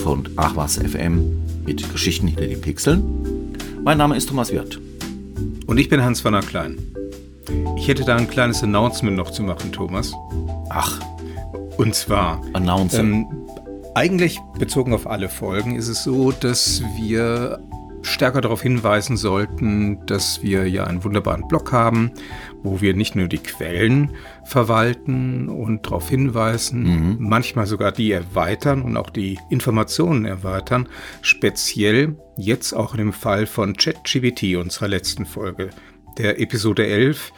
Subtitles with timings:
[0.00, 3.54] von Ach was FM mit Geschichten hinter den Pixeln.
[3.84, 4.80] Mein Name ist Thomas Wirth.
[5.66, 6.78] Und ich bin Hans Werner Klein.
[7.76, 10.12] Ich hätte da ein kleines Announcement noch zu machen, Thomas.
[10.70, 10.98] Ach.
[11.76, 12.40] Und zwar.
[12.54, 13.26] Announcement.
[13.30, 13.46] Ähm,
[13.94, 17.60] eigentlich bezogen auf alle Folgen ist es so, dass wir
[18.02, 22.12] stärker darauf hinweisen sollten, dass wir ja einen wunderbaren Blog haben,
[22.62, 24.12] wo wir nicht nur die Quellen
[24.44, 27.16] verwalten und darauf hinweisen, mhm.
[27.20, 30.88] manchmal sogar die erweitern und auch die Informationen erweitern,
[31.22, 35.70] speziell jetzt auch in dem Fall von ChatGBT, unserer letzten Folge,
[36.18, 37.32] der Episode 11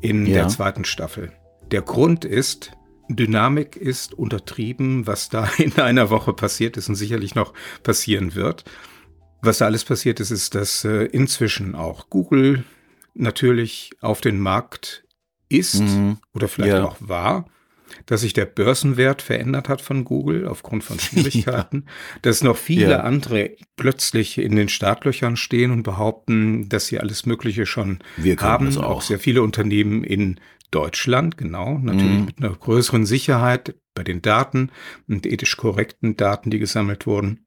[0.00, 0.34] in ja.
[0.34, 1.32] der zweiten Staffel.
[1.70, 2.72] Der Grund ist,
[3.08, 8.64] Dynamik ist untertrieben, was da in einer Woche passiert ist und sicherlich noch passieren wird.
[9.42, 12.64] Was da alles passiert ist, ist, dass äh, inzwischen auch Google
[13.14, 15.04] natürlich auf den Markt
[15.48, 16.18] ist mhm.
[16.32, 16.84] oder vielleicht ja.
[16.84, 17.46] auch war,
[18.06, 21.92] dass sich der Börsenwert verändert hat von Google aufgrund von Schwierigkeiten, ja.
[22.22, 23.00] dass noch viele ja.
[23.00, 28.74] andere plötzlich in den Startlöchern stehen und behaupten, dass sie alles Mögliche schon Wir haben.
[28.78, 28.84] Auch.
[28.84, 30.40] auch sehr viele Unternehmen in
[30.70, 32.24] Deutschland, genau, natürlich mhm.
[32.24, 34.70] mit einer größeren Sicherheit bei den Daten
[35.06, 37.44] und ethisch korrekten Daten, die gesammelt wurden.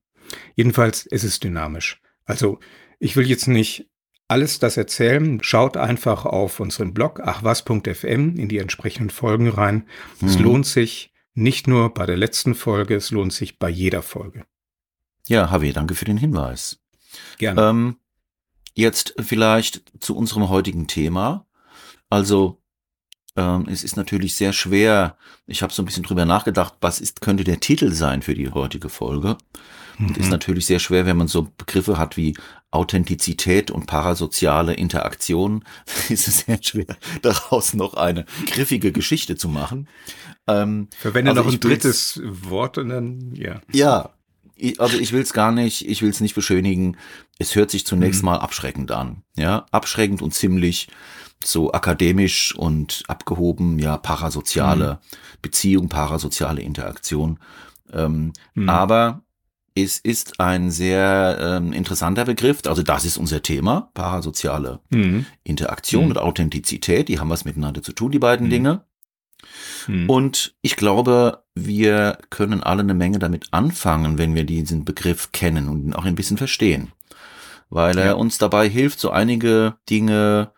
[0.55, 2.01] Jedenfalls ist es dynamisch.
[2.25, 2.59] Also
[2.99, 3.89] ich will jetzt nicht
[4.27, 5.39] alles das erzählen.
[5.43, 9.87] Schaut einfach auf unseren Blog achwas.fm in die entsprechenden Folgen rein.
[10.19, 10.27] Mhm.
[10.27, 14.45] Es lohnt sich nicht nur bei der letzten Folge, es lohnt sich bei jeder Folge.
[15.27, 16.79] Ja, Javier, danke für den Hinweis.
[17.37, 17.61] Gerne.
[17.61, 17.97] Ähm,
[18.73, 21.45] jetzt vielleicht zu unserem heutigen Thema.
[22.09, 22.61] Also
[23.35, 25.17] ähm, es ist natürlich sehr schwer.
[25.45, 28.49] Ich habe so ein bisschen drüber nachgedacht, was ist, könnte der Titel sein für die
[28.49, 29.37] heutige Folge.
[29.99, 30.31] Und ist mhm.
[30.31, 32.35] natürlich sehr schwer, wenn man so Begriffe hat wie
[32.71, 35.63] Authentizität und parasoziale Interaktion.
[36.09, 39.87] ist es sehr schwer, daraus noch eine griffige Geschichte zu machen.
[40.47, 43.61] Ähm, Verwende also noch ein drittes Wort und dann, ja.
[43.71, 44.11] Ja,
[44.77, 46.97] also ich will es gar nicht, ich will es nicht beschönigen.
[47.39, 48.27] Es hört sich zunächst mhm.
[48.27, 49.23] mal abschreckend an.
[49.35, 50.87] Ja, abschreckend und ziemlich
[51.43, 55.17] so akademisch und abgehoben, ja, parasoziale mhm.
[55.41, 57.39] Beziehung, parasoziale Interaktion.
[57.91, 58.69] Ähm, mhm.
[58.69, 59.24] Aber
[59.75, 62.59] es ist ein sehr ähm, interessanter Begriff.
[62.65, 65.25] Also das ist unser Thema, parasoziale mhm.
[65.43, 66.11] Interaktion mhm.
[66.11, 67.09] und Authentizität.
[67.09, 68.51] Die haben was miteinander zu tun, die beiden mhm.
[68.51, 68.85] Dinge.
[69.87, 70.09] Mhm.
[70.09, 75.67] Und ich glaube, wir können alle eine Menge damit anfangen, wenn wir diesen Begriff kennen
[75.67, 76.93] und ihn auch ein bisschen verstehen.
[77.69, 80.51] Weil er uns dabei hilft, so einige Dinge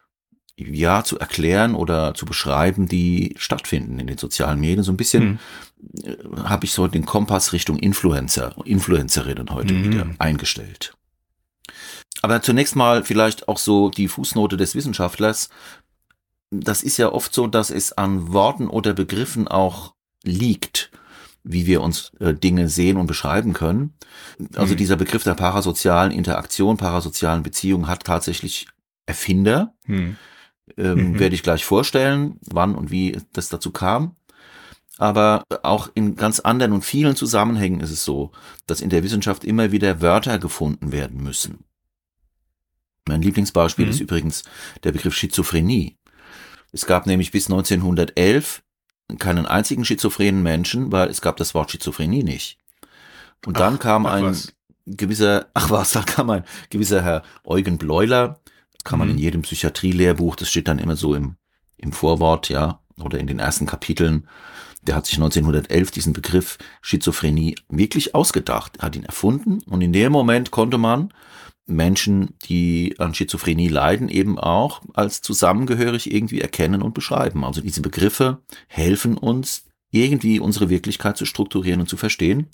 [0.57, 4.84] ja zu erklären oder zu beschreiben, die stattfinden in den sozialen Medien.
[4.84, 5.39] So ein bisschen mhm.
[6.43, 9.83] Habe ich so den Kompass Richtung Influencer, Influencerinnen heute mhm.
[9.83, 10.93] wieder eingestellt.
[12.21, 15.49] Aber zunächst mal vielleicht auch so die Fußnote des Wissenschaftlers.
[16.49, 19.93] Das ist ja oft so, dass es an Worten oder Begriffen auch
[20.23, 20.91] liegt,
[21.43, 23.93] wie wir uns äh, Dinge sehen und beschreiben können.
[24.55, 24.77] Also mhm.
[24.77, 28.67] dieser Begriff der parasozialen Interaktion, parasozialen Beziehungen hat tatsächlich
[29.05, 29.73] Erfinder.
[29.85, 30.17] Mhm
[30.75, 31.19] ähm, mhm.
[31.19, 34.16] werde ich gleich vorstellen, wann und wie das dazu kam.
[34.97, 38.31] Aber auch in ganz anderen und vielen Zusammenhängen ist es so,
[38.66, 41.63] dass in der Wissenschaft immer wieder Wörter gefunden werden müssen.
[43.08, 43.91] Mein Lieblingsbeispiel mhm.
[43.91, 44.44] ist übrigens
[44.84, 45.97] der Begriff Schizophrenie.
[46.72, 48.63] Es gab nämlich bis 1911
[49.19, 52.58] keinen einzigen schizophrenen Menschen, weil es gab das Wort Schizophrenie nicht.
[53.46, 54.53] Und dann ach, kam ach ein was.
[54.85, 58.41] gewisser, ach was, da kam ein gewisser Herr Eugen Bleuler,
[58.84, 59.16] kann man mhm.
[59.16, 61.35] in jedem Psychiatrie-Lehrbuch, das steht dann immer so im,
[61.78, 64.28] im Vorwort, ja, oder in den ersten Kapiteln.
[64.84, 70.12] Der hat sich 1911 diesen Begriff Schizophrenie wirklich ausgedacht, hat ihn erfunden und in dem
[70.12, 71.14] Moment konnte man
[71.66, 77.44] Menschen, die an Schizophrenie leiden, eben auch als zusammengehörig irgendwie erkennen und beschreiben.
[77.44, 82.47] Also diese Begriffe helfen uns, irgendwie unsere Wirklichkeit zu strukturieren und zu verstehen.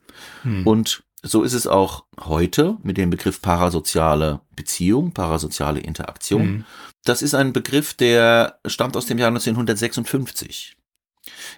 [0.44, 0.68] Hm.
[0.68, 6.46] Und so ist es auch heute mit dem Begriff parasoziale Beziehung, parasoziale Interaktion.
[6.46, 6.66] Mhm.
[7.06, 10.76] Das ist ein Begriff, der stammt aus dem Jahr 1956.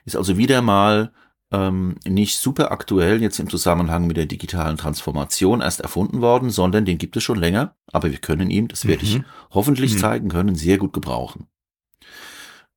[0.05, 1.11] Ist also wieder mal
[1.51, 6.85] ähm, nicht super aktuell jetzt im Zusammenhang mit der digitalen Transformation erst erfunden worden, sondern
[6.85, 7.75] den gibt es schon länger.
[7.91, 9.25] Aber wir können ihn, das werde ich mhm.
[9.51, 9.99] hoffentlich mhm.
[9.99, 11.47] zeigen können, sehr gut gebrauchen.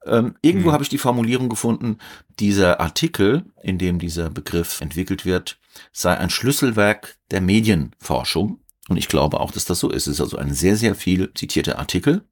[0.07, 0.73] Ähm, irgendwo mhm.
[0.73, 1.99] habe ich die Formulierung gefunden,
[2.39, 5.59] dieser Artikel, in dem dieser Begriff entwickelt wird,
[5.93, 8.61] sei ein Schlüsselwerk der Medienforschung.
[8.89, 10.07] Und ich glaube auch, dass das so ist.
[10.07, 12.25] Es ist also ein sehr, sehr viel zitierter Artikel.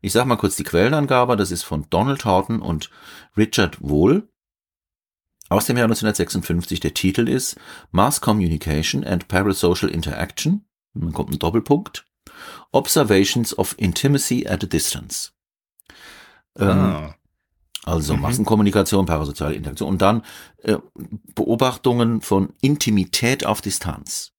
[0.00, 1.36] Ich sage mal kurz die Quellenangabe.
[1.36, 2.90] Das ist von Donald Horton und
[3.36, 4.28] Richard Wohl
[5.48, 6.80] aus dem Jahr 1956.
[6.80, 7.56] Der Titel ist
[7.90, 10.64] Mass Communication and Parasocial Interaction.
[10.94, 12.06] Dann kommt ein Doppelpunkt.
[12.72, 15.32] Observations of Intimacy at a Distance.
[16.56, 17.14] Ähm, ah.
[17.84, 18.22] Also mhm.
[18.22, 20.22] Massenkommunikation, parasoziale Interaktion und dann
[20.58, 20.76] äh,
[21.34, 24.32] Beobachtungen von Intimität auf Distanz.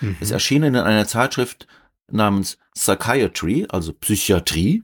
[0.00, 0.16] Mhm.
[0.20, 1.66] Es erschien in einer Zeitschrift
[2.10, 4.82] namens Psychiatry, also Psychiatrie,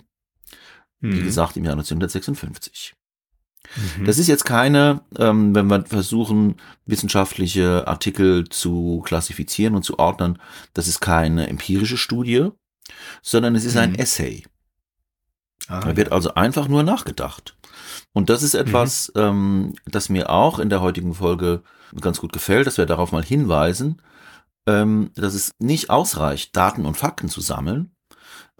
[1.01, 1.15] mhm.
[1.15, 2.95] wie gesagt im Jahr 1956.
[3.99, 4.05] Mhm.
[4.05, 6.57] Das ist jetzt keine, ähm, wenn wir versuchen,
[6.87, 10.39] wissenschaftliche Artikel zu klassifizieren und zu ordnen,
[10.75, 12.51] das ist keine empirische Studie,
[13.23, 13.97] sondern es ist ein mhm.
[13.97, 14.45] Essay.
[15.69, 17.57] Ah, da wird also einfach nur nachgedacht.
[18.13, 19.21] Und das ist etwas, mhm.
[19.21, 21.63] ähm, das mir auch in der heutigen Folge
[22.01, 24.03] ganz gut gefällt, dass wir darauf mal hinweisen,
[24.67, 27.95] ähm, dass es nicht ausreicht, Daten und Fakten zu sammeln.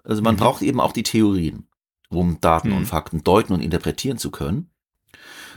[0.03, 0.39] Also man mhm.
[0.39, 1.67] braucht eben auch die Theorien,
[2.09, 2.77] um Daten mhm.
[2.77, 4.69] und Fakten deuten und interpretieren zu können.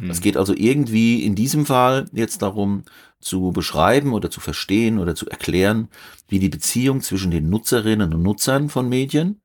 [0.08, 0.22] Es mhm.
[0.22, 2.84] geht also irgendwie in diesem Fall jetzt darum,
[3.20, 5.88] zu beschreiben oder zu verstehen oder zu erklären,
[6.28, 9.40] wie die Beziehung zwischen den Nutzerinnen und Nutzern von Medien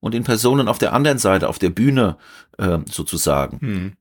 [0.00, 2.16] und den Personen auf der anderen Seite, auf der Bühne
[2.56, 3.92] äh, sozusagen, hm.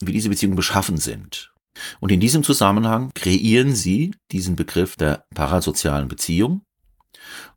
[0.00, 1.51] wie diese Beziehungen beschaffen sind.
[2.00, 6.62] Und in diesem Zusammenhang kreieren sie diesen Begriff der parasozialen Beziehung.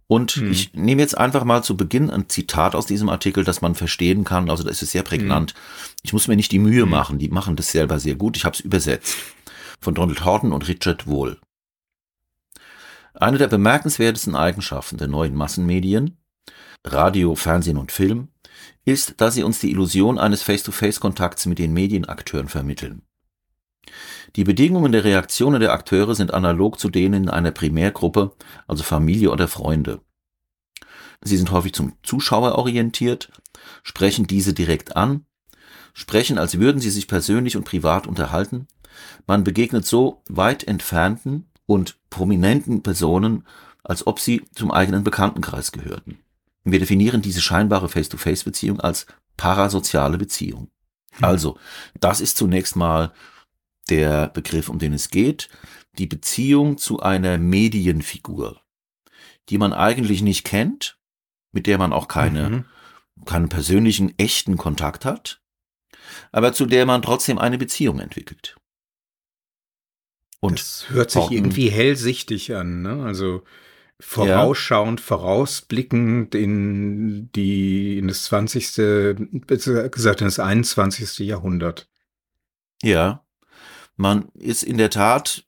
[0.08, 0.52] Und hm.
[0.52, 4.24] ich nehme jetzt einfach mal zu Beginn ein Zitat aus diesem Artikel, das man verstehen
[4.24, 4.50] kann.
[4.50, 5.52] Also das ist sehr prägnant.
[5.52, 5.58] Hm.
[6.04, 6.90] Ich muss mir nicht die Mühe hm.
[6.90, 8.38] machen, die machen das selber sehr gut.
[8.38, 9.16] Ich habe es übersetzt.
[9.82, 11.40] Von Donald Horton und Richard Wohl.
[13.14, 16.18] Eine der bemerkenswertesten Eigenschaften der neuen Massenmedien
[16.86, 18.30] Radio, Fernsehen und Film,
[18.86, 23.02] ist, dass sie uns die Illusion eines Face-to-Face-Kontakts mit den Medienakteuren vermitteln.
[24.36, 28.34] Die Bedingungen der Reaktionen der Akteure sind analog zu denen in einer Primärgruppe,
[28.68, 30.02] also Familie oder Freunde.
[31.22, 33.32] Sie sind häufig zum Zuschauer orientiert,
[33.84, 35.26] sprechen diese direkt an,
[35.94, 38.68] sprechen, als würden sie sich persönlich und privat unterhalten.
[39.26, 43.46] Man begegnet so weit entfernten und prominenten Personen,
[43.84, 46.20] als ob sie zum eigenen Bekanntenkreis gehörten.
[46.64, 49.06] Wir definieren diese scheinbare Face-to-Face-Beziehung als
[49.38, 50.70] parasoziale Beziehung.
[51.12, 51.24] Hm.
[51.24, 51.58] Also,
[52.00, 53.14] das ist zunächst mal
[53.90, 55.50] der Begriff, um den es geht.
[55.98, 58.62] Die Beziehung zu einer Medienfigur,
[59.50, 60.98] die man eigentlich nicht kennt,
[61.52, 62.66] mit der man auch keine, mhm.
[63.26, 65.42] keinen persönlichen, echten Kontakt hat,
[66.32, 68.58] aber zu der man trotzdem eine Beziehung entwickelt.
[70.42, 73.04] Und das hört sich irgendwie hellsichtig an, ne?
[73.04, 73.44] Also
[74.00, 75.06] vorausschauend, ja.
[75.06, 78.76] vorausblickend in die, in das 20.,
[79.48, 81.20] besser gesagt in das 21.
[81.20, 81.90] Jahrhundert.
[82.84, 83.25] Ja,
[83.95, 85.45] man ist in der Tat,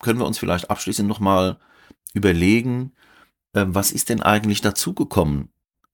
[0.00, 1.58] können wir uns vielleicht abschließend nochmal
[2.12, 2.92] überlegen,
[3.52, 5.50] äh, was ist denn eigentlich dazugekommen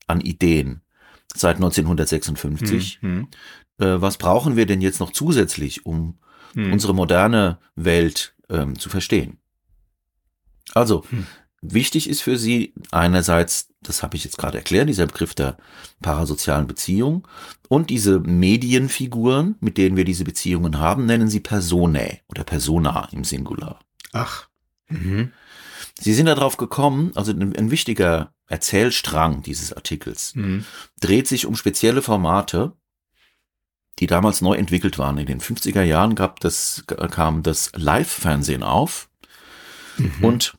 [0.07, 0.83] an Ideen
[1.35, 2.99] seit 1956?
[3.01, 3.29] Hm, hm.
[3.79, 6.19] Äh, was brauchen wir denn jetzt noch zusätzlich, um
[6.55, 6.73] hm.
[6.73, 9.39] unsere moderne Welt ähm, zu verstehen?
[10.75, 11.27] Also, hm.
[11.65, 15.57] Wichtig ist für sie einerseits, das habe ich jetzt gerade erklärt, dieser Begriff der
[16.01, 17.27] parasozialen Beziehung
[17.69, 23.23] und diese Medienfiguren, mit denen wir diese Beziehungen haben, nennen sie Personae oder Persona im
[23.23, 23.79] Singular.
[24.13, 24.49] Ach.
[24.89, 25.31] Mhm.
[26.01, 30.65] Sie sind darauf gekommen, also ein, ein wichtiger Erzählstrang dieses Artikels mhm.
[31.01, 32.73] dreht sich um spezielle Formate,
[34.01, 35.17] die damals neu entwickelt waren.
[35.19, 39.09] In den 50er Jahren gab das, kam das Live-Fernsehen auf
[39.97, 40.25] mhm.
[40.25, 40.59] und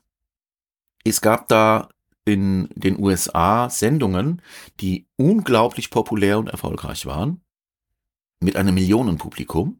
[1.04, 1.90] es gab da
[2.26, 4.42] in den USA Sendungen,
[4.80, 7.42] die unglaublich populär und erfolgreich waren,
[8.40, 9.80] mit einem Millionenpublikum,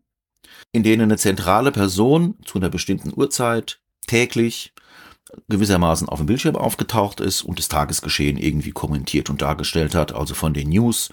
[0.72, 4.74] in denen eine zentrale Person zu einer bestimmten Uhrzeit täglich
[5.48, 10.36] gewissermaßen auf dem Bildschirm aufgetaucht ist und das Tagesgeschehen irgendwie kommentiert und dargestellt hat, also
[10.36, 11.10] von den News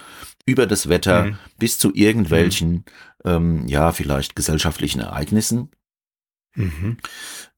[0.47, 1.39] über das Wetter mhm.
[1.59, 2.85] bis zu irgendwelchen, mhm.
[3.25, 5.71] ähm, ja, vielleicht gesellschaftlichen Ereignissen.
[6.55, 6.99] Mhm.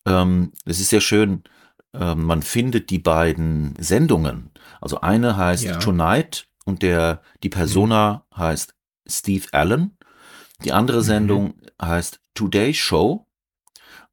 [0.07, 1.43] Ähm, es ist sehr schön,
[1.93, 4.51] man findet die beiden Sendungen.
[4.81, 5.77] Also eine heißt ja.
[5.77, 8.37] Tonight und der, die Persona mhm.
[8.37, 8.75] heißt
[9.07, 9.97] Steve Allen.
[10.65, 11.05] Die andere mhm.
[11.05, 11.87] Sendung mhm.
[11.87, 13.27] heißt Today Show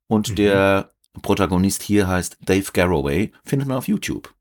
[0.08, 0.36] und mhm.
[0.36, 4.34] der Protagonist hier heißt Dave Garroway, findet man auf YouTube.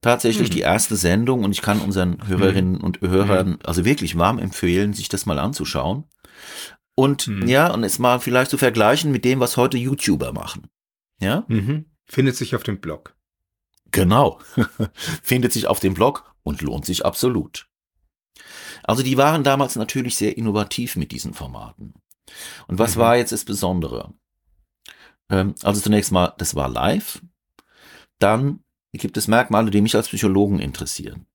[0.00, 0.64] Tatsächlich die mhm.
[0.64, 2.84] erste Sendung und ich kann unseren Hörerinnen mhm.
[2.84, 6.04] und Hörern also wirklich warm empfehlen, sich das mal anzuschauen.
[6.94, 10.68] Und ja, und es mal vielleicht zu vergleichen mit dem, was heute YouTuber machen.
[11.20, 11.44] Ja?
[12.08, 13.14] Findet sich auf dem Blog.
[13.90, 14.40] Genau.
[15.22, 17.68] Findet sich auf dem Blog und lohnt sich absolut.
[18.82, 21.94] Also die waren damals natürlich sehr innovativ mit diesen Formaten.
[22.66, 23.00] Und was mhm.
[23.00, 24.14] war jetzt das Besondere?
[25.30, 27.22] Ähm, also zunächst mal, das war live.
[28.18, 28.60] Dann
[28.92, 31.26] gibt es Merkmale, die mich als Psychologen interessieren.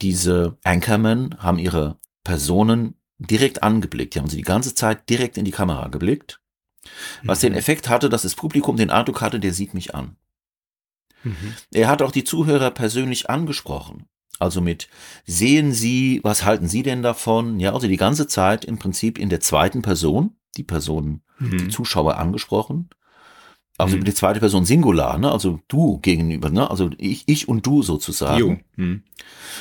[0.00, 4.14] Diese Anchormen haben ihre Personen direkt angeblickt.
[4.14, 6.40] Die haben sie die ganze Zeit direkt in die Kamera geblickt.
[7.22, 7.48] Was mhm.
[7.48, 10.16] den Effekt hatte, dass das Publikum den Eindruck hatte, der sieht mich an.
[11.22, 11.54] Mhm.
[11.72, 14.06] Er hat auch die Zuhörer persönlich angesprochen.
[14.38, 14.88] Also mit
[15.26, 17.60] sehen Sie, was halten Sie denn davon?
[17.60, 21.58] Ja, also die ganze Zeit im Prinzip in der zweiten Person, die Personen, mhm.
[21.58, 22.88] die Zuschauer angesprochen.
[23.76, 24.04] Also mhm.
[24.04, 25.32] die zweite Person Singular, ne?
[25.32, 26.70] also du gegenüber, ne?
[26.70, 28.62] also ich, ich und du sozusagen.
[28.76, 29.02] Mhm.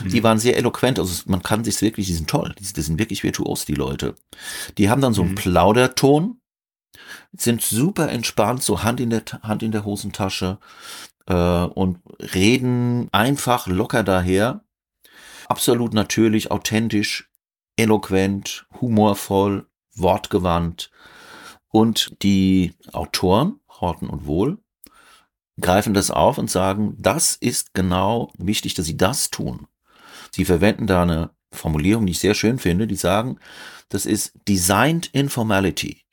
[0.05, 2.99] Die waren sehr eloquent, also man kann sich wirklich, die sind toll, die, die sind
[2.99, 4.15] wirklich virtuos, die Leute.
[4.77, 5.35] Die haben dann so einen mhm.
[5.35, 6.41] Plauderton,
[7.31, 10.59] sind super entspannt, so Hand in der, Hand in der Hosentasche
[11.27, 11.99] äh, und
[12.33, 14.63] reden einfach locker daher.
[15.47, 17.29] Absolut natürlich, authentisch,
[17.77, 20.91] eloquent, humorvoll, wortgewandt.
[21.71, 24.57] Und die Autoren, Horten und Wohl,
[25.59, 29.67] greifen das auf und sagen, das ist genau wichtig, dass sie das tun.
[30.31, 33.39] Sie verwenden da eine Formulierung, die ich sehr schön finde, die sagen,
[33.89, 36.05] das ist Designed Informality.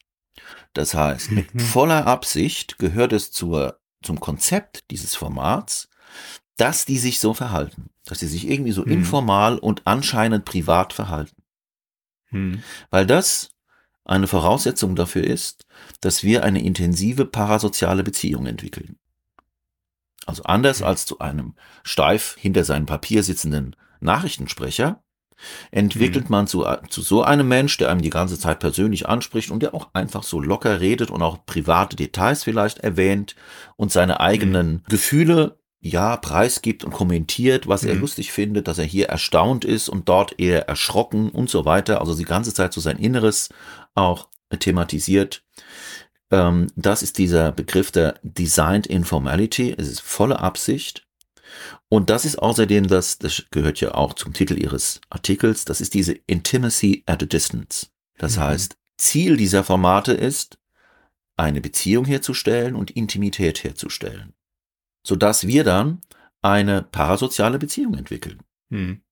[0.76, 1.60] Das heißt, mit mhm.
[1.60, 5.88] voller Absicht gehört es zur, zum Konzept dieses Formats,
[6.58, 8.92] dass die sich so verhalten, dass sie sich irgendwie so mhm.
[8.92, 11.42] informal und anscheinend privat verhalten.
[12.30, 12.62] Mhm.
[12.90, 13.52] Weil das
[14.04, 15.64] eine Voraussetzung dafür ist,
[16.02, 18.98] dass wir eine intensive parasoziale Beziehung entwickeln.
[20.26, 20.88] Also anders mhm.
[20.88, 21.54] als zu einem
[21.84, 25.02] steif hinter seinem Papier sitzenden Nachrichtensprecher,
[25.70, 26.30] entwickelt mhm.
[26.32, 29.74] man zu, zu so einem Mensch, der einem die ganze Zeit persönlich anspricht und der
[29.74, 33.36] auch einfach so locker redet und auch private Details vielleicht erwähnt
[33.76, 34.82] und seine eigenen mhm.
[34.88, 37.90] Gefühle ja, preisgibt und kommentiert, was mhm.
[37.90, 42.00] er lustig findet, dass er hier erstaunt ist und dort eher erschrocken und so weiter.
[42.00, 43.50] Also die ganze Zeit so sein Inneres
[43.94, 44.28] auch
[44.58, 45.44] thematisiert.
[46.30, 49.74] Ähm, das ist dieser Begriff der Designed Informality.
[49.76, 51.05] Es ist volle Absicht.
[51.88, 55.94] Und das ist außerdem das, das gehört ja auch zum Titel Ihres Artikels, das ist
[55.94, 57.88] diese Intimacy at a Distance.
[58.18, 58.40] Das mhm.
[58.40, 60.58] heißt, Ziel dieser Formate ist,
[61.36, 64.32] eine Beziehung herzustellen und Intimität herzustellen
[65.06, 66.00] sodass wir dann
[66.42, 68.42] eine parasoziale Beziehung entwickeln.
[68.70, 69.02] Hm.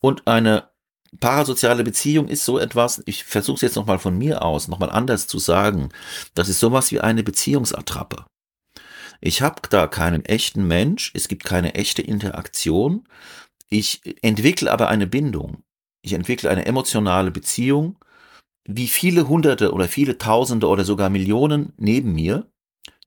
[0.00, 0.70] Und eine
[1.20, 5.26] parasoziale Beziehung ist so etwas, ich versuche es jetzt nochmal von mir aus, nochmal anders
[5.26, 5.90] zu sagen,
[6.34, 8.24] das ist sowas wie eine Beziehungsattrappe.
[9.20, 13.08] Ich habe da keinen echten Mensch, es gibt keine echte Interaktion,
[13.68, 15.62] ich entwickle aber eine Bindung,
[16.02, 17.98] ich entwickle eine emotionale Beziehung,
[18.64, 22.50] wie viele Hunderte oder viele Tausende oder sogar Millionen neben mir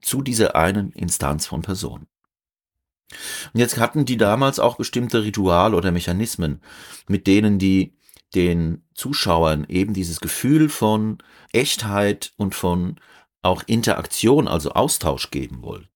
[0.02, 2.08] zu dieser einen Instanz von Personen.
[3.54, 6.62] Und jetzt hatten die damals auch bestimmte Rituale oder Mechanismen,
[7.08, 7.94] mit denen die
[8.36, 11.18] den Zuschauern eben dieses Gefühl von
[11.52, 13.00] Echtheit und von
[13.42, 15.88] auch Interaktion, also Austausch geben wollen.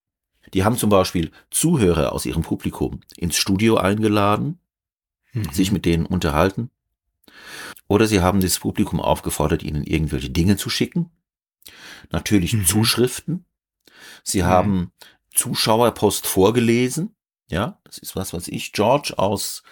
[0.52, 4.58] Die haben zum Beispiel Zuhörer aus ihrem Publikum ins Studio eingeladen,
[5.32, 5.50] mhm.
[5.50, 6.70] sich mit denen unterhalten.
[7.88, 11.10] Oder sie haben das Publikum aufgefordert, ihnen irgendwelche Dinge zu schicken.
[12.10, 12.66] Natürlich mhm.
[12.66, 13.44] Zuschriften.
[14.22, 14.46] Sie mhm.
[14.46, 14.92] haben
[15.34, 17.14] Zuschauerpost vorgelesen.
[17.50, 18.72] Ja, das ist was, was ich.
[18.72, 19.62] George aus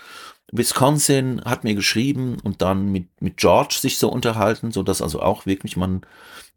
[0.52, 5.20] Wisconsin hat mir geschrieben und dann mit, mit George sich so unterhalten, so dass also
[5.20, 6.02] auch wirklich man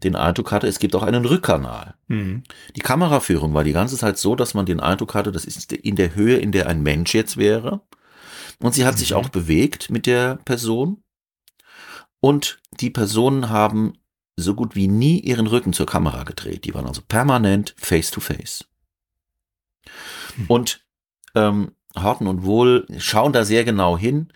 [0.03, 1.95] den Eindruck hatte, es gibt auch einen Rückkanal.
[2.07, 2.43] Mhm.
[2.75, 5.95] Die Kameraführung war die ganze Zeit so, dass man den Eindruck hatte, das ist in
[5.95, 7.81] der Höhe, in der ein Mensch jetzt wäre.
[8.59, 8.99] Und sie hat mhm.
[8.99, 11.01] sich auch bewegt mit der Person.
[12.19, 13.93] Und die Personen haben
[14.35, 16.65] so gut wie nie ihren Rücken zur Kamera gedreht.
[16.65, 18.65] Die waren also permanent face to face.
[20.35, 20.45] Hm.
[20.47, 20.85] Und
[21.35, 24.31] ähm, Horten und Wohl schauen da sehr genau hin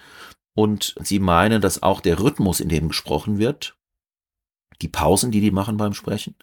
[0.56, 3.78] und sie meinen, dass auch der Rhythmus, in dem gesprochen wird,
[4.82, 6.36] die Pausen, die die machen beim Sprechen,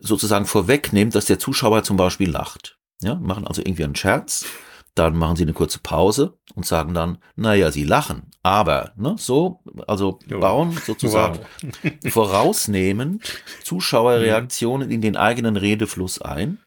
[0.00, 2.78] sozusagen vorwegnimmt, dass der Zuschauer zum Beispiel lacht.
[3.02, 4.46] Ja, machen also irgendwie einen Scherz,
[4.94, 9.60] dann machen sie eine kurze Pause und sagen dann, naja, sie lachen, aber, ne, so,
[9.86, 11.40] also bauen sozusagen
[11.82, 11.92] wow.
[12.12, 13.20] vorausnehmen
[13.62, 16.58] Zuschauerreaktionen in den eigenen Redefluss ein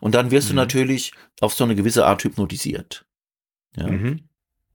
[0.00, 0.54] und dann wirst mhm.
[0.54, 3.05] du natürlich auf so eine gewisse Art hypnotisiert.
[3.76, 3.88] Ja?
[3.88, 4.28] Mhm.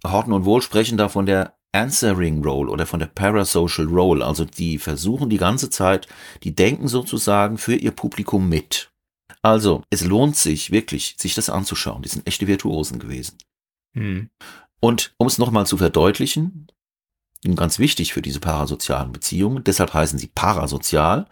[0.05, 4.25] Horton und Wohl sprechen da von der Answering Role oder von der Parasocial Role.
[4.25, 6.07] Also die versuchen die ganze Zeit,
[6.43, 8.91] die denken sozusagen für ihr Publikum mit.
[9.41, 12.01] Also es lohnt sich wirklich, sich das anzuschauen.
[12.01, 13.37] Die sind echte Virtuosen gewesen.
[13.93, 14.29] Mhm.
[14.79, 16.67] Und um es nochmal zu verdeutlichen,
[17.55, 21.27] ganz wichtig für diese parasozialen Beziehungen, deshalb heißen sie parasozial,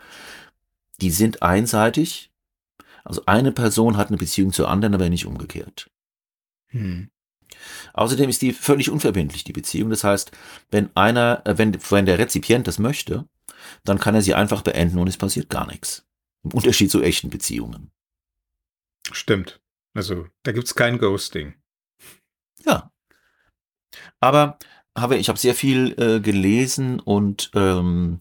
[1.02, 2.32] die sind einseitig,
[3.04, 5.90] also eine Person hat eine Beziehung zur anderen, aber nicht umgekehrt.
[6.68, 7.10] Hm.
[8.00, 9.90] Außerdem ist die völlig unverbindlich, die Beziehung.
[9.90, 10.32] Das heißt,
[10.72, 13.28] wenn einer, äh, wenn, wenn der Rezipient das möchte,
[13.84, 16.08] dann kann er sie einfach beenden und es passiert gar nichts.
[16.46, 17.92] Im Unterschied zu echten Beziehungen.
[19.12, 19.60] Stimmt.
[19.94, 21.56] Also da gibt's kein Ghosting.
[22.66, 22.90] Ja.
[24.22, 24.58] Aber
[24.98, 28.20] habe, ich habe sehr viel äh, gelesen und ähm,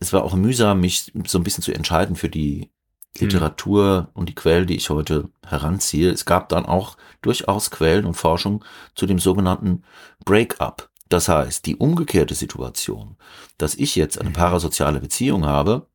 [0.00, 2.70] es war auch mühsam, mich so ein bisschen zu entscheiden für die
[3.18, 6.10] Literatur und die Quellen, die ich heute heranziehe.
[6.10, 8.64] Es gab dann auch durchaus Quellen und Forschung
[8.94, 9.84] zu dem sogenannten
[10.24, 10.88] Breakup.
[11.08, 13.16] Das heißt, die umgekehrte Situation,
[13.58, 15.88] dass ich jetzt eine parasoziale Beziehung habe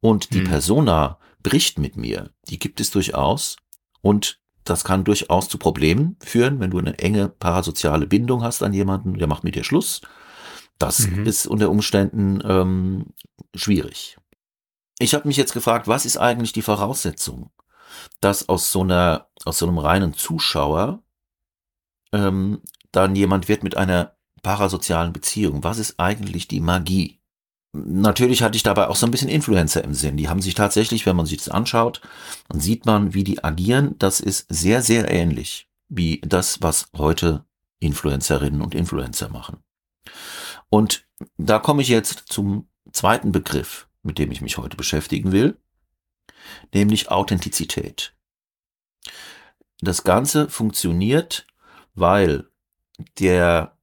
[0.00, 0.44] und die Mhm.
[0.48, 3.56] Persona bricht mit mir, die gibt es durchaus
[4.00, 8.72] und das kann durchaus zu Problemen führen, wenn du eine enge parasoziale Bindung hast an
[8.72, 10.00] jemanden, der macht mit dir Schluss.
[10.78, 11.26] Das Mhm.
[11.26, 13.06] ist unter Umständen ähm,
[13.54, 14.16] schwierig.
[14.98, 17.50] Ich habe mich jetzt gefragt, was ist eigentlich die Voraussetzung,
[18.20, 21.02] dass aus so einer, aus so einem reinen Zuschauer
[22.12, 22.60] ähm,
[22.92, 25.64] dann jemand wird mit einer parasozialen Beziehung.
[25.64, 27.20] Was ist eigentlich die Magie?
[27.72, 30.18] Natürlich hatte ich dabei auch so ein bisschen Influencer im Sinn.
[30.18, 32.02] Die haben sich tatsächlich, wenn man sich das anschaut,
[32.48, 33.94] dann sieht man, wie die agieren.
[33.98, 37.44] Das ist sehr, sehr ähnlich wie das, was heute
[37.80, 39.58] Influencerinnen und Influencer machen.
[40.68, 41.06] Und
[41.38, 45.56] da komme ich jetzt zum zweiten Begriff, mit dem ich mich heute beschäftigen will,
[46.72, 48.14] nämlich Authentizität.
[49.80, 51.46] Das Ganze funktioniert,
[51.94, 52.48] weil
[53.18, 53.76] der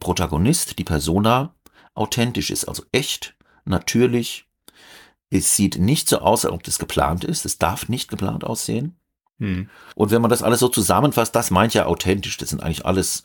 [0.00, 1.54] Protagonist, die Persona,
[1.94, 4.46] authentisch ist, also echt, natürlich.
[5.30, 7.44] Es sieht nicht so aus, als ob das geplant ist.
[7.44, 8.96] Es darf nicht geplant aussehen.
[9.38, 9.68] Hm.
[9.96, 12.36] Und wenn man das alles so zusammenfasst, das meint ja authentisch.
[12.36, 13.24] Das sind eigentlich alles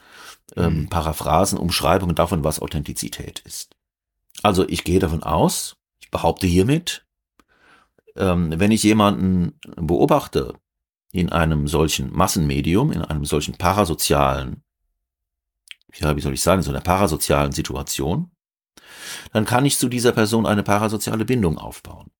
[0.55, 0.89] ähm, Mhm.
[0.89, 3.75] Paraphrasen, Umschreibungen davon, was Authentizität ist.
[4.41, 7.05] Also ich gehe davon aus, ich behaupte hiermit,
[8.15, 10.53] ähm, wenn ich jemanden beobachte
[11.11, 14.63] in einem solchen Massenmedium, in einem solchen parasozialen,
[15.95, 18.31] ja, wie soll ich sagen, so einer parasozialen Situation,
[19.33, 22.11] dann kann ich zu dieser Person eine parasoziale Bindung aufbauen.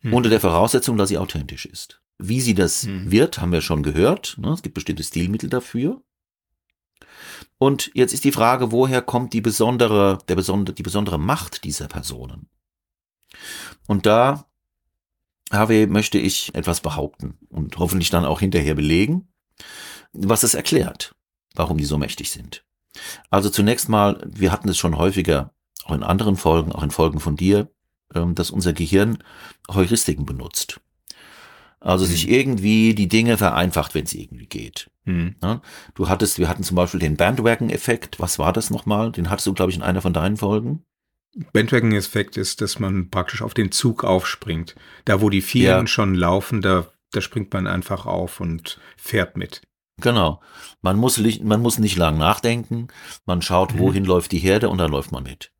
[0.00, 0.14] Hm.
[0.14, 2.00] Unter der Voraussetzung, dass sie authentisch ist.
[2.18, 3.10] Wie sie das Hm.
[3.10, 4.36] wird, haben wir schon gehört.
[4.38, 4.52] ne?
[4.52, 6.02] Es gibt bestimmte Stilmittel dafür.
[7.58, 11.88] Und jetzt ist die Frage, woher kommt die besondere, der besondere, die besondere Macht dieser
[11.88, 12.48] Personen?
[13.86, 14.46] Und da,
[15.50, 19.28] Harvey, möchte ich etwas behaupten und hoffentlich dann auch hinterher belegen,
[20.12, 21.14] was es erklärt,
[21.54, 22.64] warum die so mächtig sind.
[23.30, 27.20] Also zunächst mal, wir hatten es schon häufiger, auch in anderen Folgen, auch in Folgen
[27.20, 27.70] von dir,
[28.14, 29.18] ähm, dass unser Gehirn
[29.70, 30.80] Heuristiken benutzt.
[31.80, 34.88] Also sich irgendwie die Dinge vereinfacht, wenn es irgendwie geht.
[35.04, 35.34] Hm.
[35.42, 35.60] Ja,
[35.94, 38.20] du hattest, wir hatten zum Beispiel den Bandwagon-Effekt.
[38.20, 39.10] Was war das nochmal?
[39.10, 40.84] Den hattest du, glaube ich, in einer von deinen Folgen.
[41.52, 44.74] Bandwagon-Effekt ist, dass man praktisch auf den Zug aufspringt.
[45.04, 45.86] Da, wo die vielen Ja.
[45.86, 49.62] schon laufen, da, da springt man einfach auf und fährt mit.
[50.00, 50.40] Genau.
[50.80, 52.88] Man muss, nicht- man muss nicht lang nachdenken.
[53.26, 53.78] Man schaut, Mhm.
[53.78, 55.52] wohin läuft die Herde und dann läuft man mit.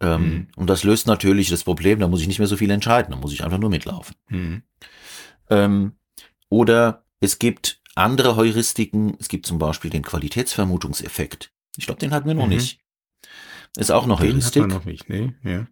[0.00, 0.48] Ähm, Mhm.
[0.56, 3.16] Und das löst natürlich das Problem, da muss ich nicht mehr so viel entscheiden, da
[3.18, 4.14] muss ich einfach nur mitlaufen.
[4.28, 4.62] Hm.
[5.50, 5.92] Ähm,
[6.48, 11.52] oder es gibt andere Heuristiken, es gibt zum Beispiel den Qualitätsvermutungseffekt.
[11.76, 12.54] Ich glaube, den hatten wir noch Mhm.
[12.54, 12.80] nicht.
[13.76, 14.60] Ist auch noch Den hat Heuristik.
[14.62, 15.34] man noch nicht, ne?
[15.42, 15.66] Ja.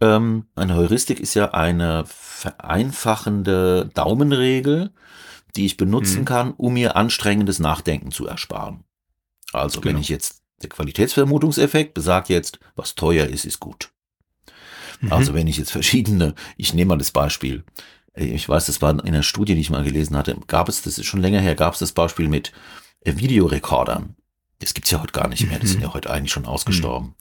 [0.00, 4.92] Ähm, eine Heuristik ist ja eine vereinfachende Daumenregel,
[5.56, 6.24] die ich benutzen Mhm.
[6.24, 8.84] kann, um mir anstrengendes Nachdenken zu ersparen.
[9.52, 10.00] Also wenn Genau.
[10.00, 13.90] ich jetzt, der Qualitätsvermutungseffekt besagt jetzt, was teuer ist, ist gut.
[15.00, 15.12] Mhm.
[15.12, 17.64] Also wenn ich jetzt verschiedene, ich nehme mal das Beispiel,
[18.14, 20.82] äh, ich weiß, das war in einer Studie, die ich mal gelesen hatte, gab es,
[20.82, 22.52] das ist schon länger her, gab es das Beispiel mit
[23.00, 24.16] äh, Videorekordern.
[24.62, 25.86] Das gibt's ja heute gar nicht mehr, das sind Mhm.
[25.86, 27.14] ja heute eigentlich schon ausgestorben.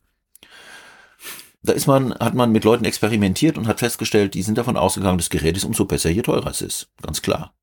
[1.63, 5.17] Da ist man, hat man mit Leuten experimentiert und hat festgestellt, die sind davon ausgegangen,
[5.19, 6.89] das Gerät ist umso besser, je teurer es ist.
[7.01, 7.53] Ganz klar.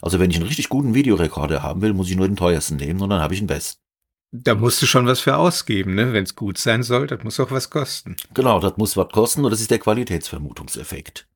[0.00, 3.00] Also wenn ich einen richtig guten Videorekorder haben will, muss ich nur den teuersten nehmen
[3.02, 3.82] und dann habe ich einen besten.
[4.30, 6.12] Da musst du schon was für ausgeben, ne?
[6.12, 8.16] Wenn es gut sein soll, das muss auch was kosten.
[8.34, 11.26] Genau, das muss was kosten und das ist der Qualitätsvermutungseffekt.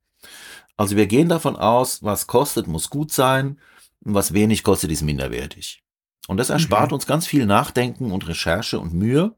[0.77, 3.59] Also wir gehen davon aus, was kostet, muss gut sein,
[4.05, 5.82] und was wenig kostet, ist minderwertig.
[6.29, 6.95] Und das erspart Mhm.
[6.95, 9.35] uns ganz viel Nachdenken und Recherche und Mühe.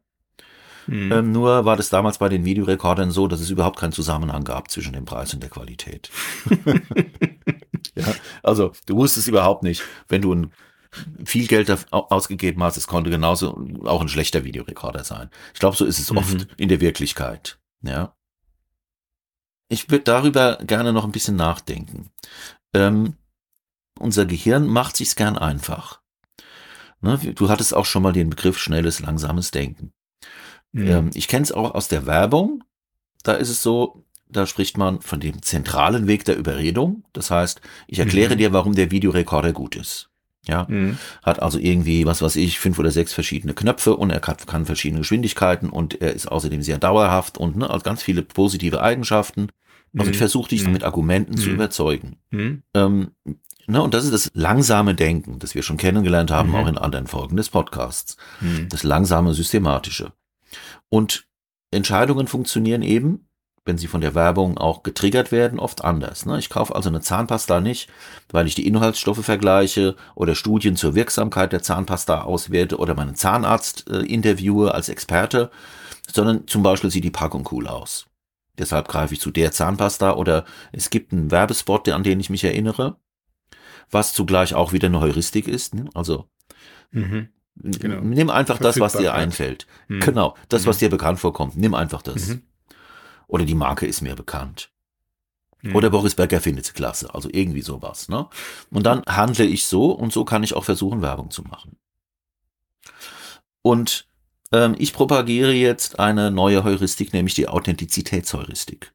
[0.86, 1.10] Hm.
[1.12, 4.70] Ähm, nur war das damals bei den Videorekordern so, dass es überhaupt keinen Zusammenhang gab
[4.70, 6.10] zwischen dem Preis und der Qualität.
[7.94, 8.06] ja,
[8.42, 10.52] also du wusstest überhaupt nicht, wenn du ein
[11.24, 15.30] viel Geld ausgegeben hast, es konnte genauso auch ein schlechter Videorekorder sein.
[15.54, 16.18] Ich glaube, so ist es Mhm.
[16.18, 17.58] oft in der Wirklichkeit.
[17.82, 18.14] Ja.
[19.68, 22.10] Ich würde darüber gerne noch ein bisschen nachdenken.
[22.74, 23.14] Ähm,
[23.98, 26.00] unser Gehirn macht sich's gern einfach.
[27.04, 29.92] Ne, du hattest auch schon mal den Begriff schnelles, langsames Denken.
[30.72, 30.86] Hm.
[30.86, 32.64] Ähm, ich kenne es auch aus der Werbung.
[33.22, 37.04] Da ist es so, da spricht man von dem zentralen Weg der Überredung.
[37.12, 38.38] Das heißt, ich erkläre Mhm.
[38.38, 40.08] dir, warum der Videorekorder gut ist.
[40.46, 40.98] Ja, Hm.
[41.22, 44.66] hat also irgendwie, was weiß ich, fünf oder sechs verschiedene Knöpfe und er kann, kann
[44.66, 49.48] verschiedene Geschwindigkeiten und er ist außerdem sehr dauerhaft und ne, also ganz viele positive Eigenschaften.
[49.96, 50.18] Also ich Mhm.
[50.18, 50.72] versuche dich Mhm.
[50.72, 51.54] mit Argumenten zu Mhm.
[51.54, 52.16] überzeugen.
[52.30, 52.62] Hm?
[52.74, 53.10] Ähm,
[53.66, 56.54] ne, und das ist das langsame Denken, das wir schon kennengelernt haben, Mhm.
[56.54, 58.16] auch in anderen Folgen des Podcasts.
[58.40, 58.68] Hm.
[58.68, 60.12] Das langsame, systematische.
[60.88, 61.26] Und
[61.70, 63.28] Entscheidungen funktionieren eben,
[63.66, 66.26] wenn sie von der Werbung auch getriggert werden, oft anders.
[66.26, 66.38] Ne?
[66.38, 67.88] Ich kaufe also eine Zahnpasta nicht,
[68.30, 73.88] weil ich die Inhaltsstoffe vergleiche oder Studien zur Wirksamkeit der Zahnpasta auswerte oder meinen Zahnarzt
[73.88, 75.50] äh, interviewe als Experte,
[76.12, 78.04] sondern zum Beispiel sieht die Packung cool aus.
[78.58, 82.44] Deshalb greife ich zu der Zahnpasta oder es gibt einen Werbespot, an den ich mich
[82.44, 82.96] erinnere,
[83.90, 85.74] was zugleich auch wieder eine Heuristik ist.
[85.74, 85.88] Ne?
[85.94, 86.28] Also
[86.90, 87.28] Mhm.
[87.56, 88.00] Genau.
[88.00, 89.66] nimm einfach das, was dir einfällt.
[89.88, 90.00] Hm.
[90.00, 90.80] Genau, das, was Mhm.
[90.80, 91.56] dir bekannt vorkommt.
[91.56, 92.28] Nimm einfach das.
[92.28, 92.42] Mhm.
[93.28, 94.70] Oder die Marke ist mir bekannt.
[95.60, 95.74] Hm.
[95.76, 97.14] Oder Boris Becker findet sie klasse.
[97.14, 98.08] Also irgendwie sowas.
[98.08, 98.28] Ne?
[98.70, 101.76] Und dann handle ich so und so kann ich auch versuchen, Werbung zu machen.
[103.62, 104.08] Und
[104.52, 108.92] ähm, ich propagiere jetzt eine neue Heuristik, nämlich die Authentizitätsheuristik.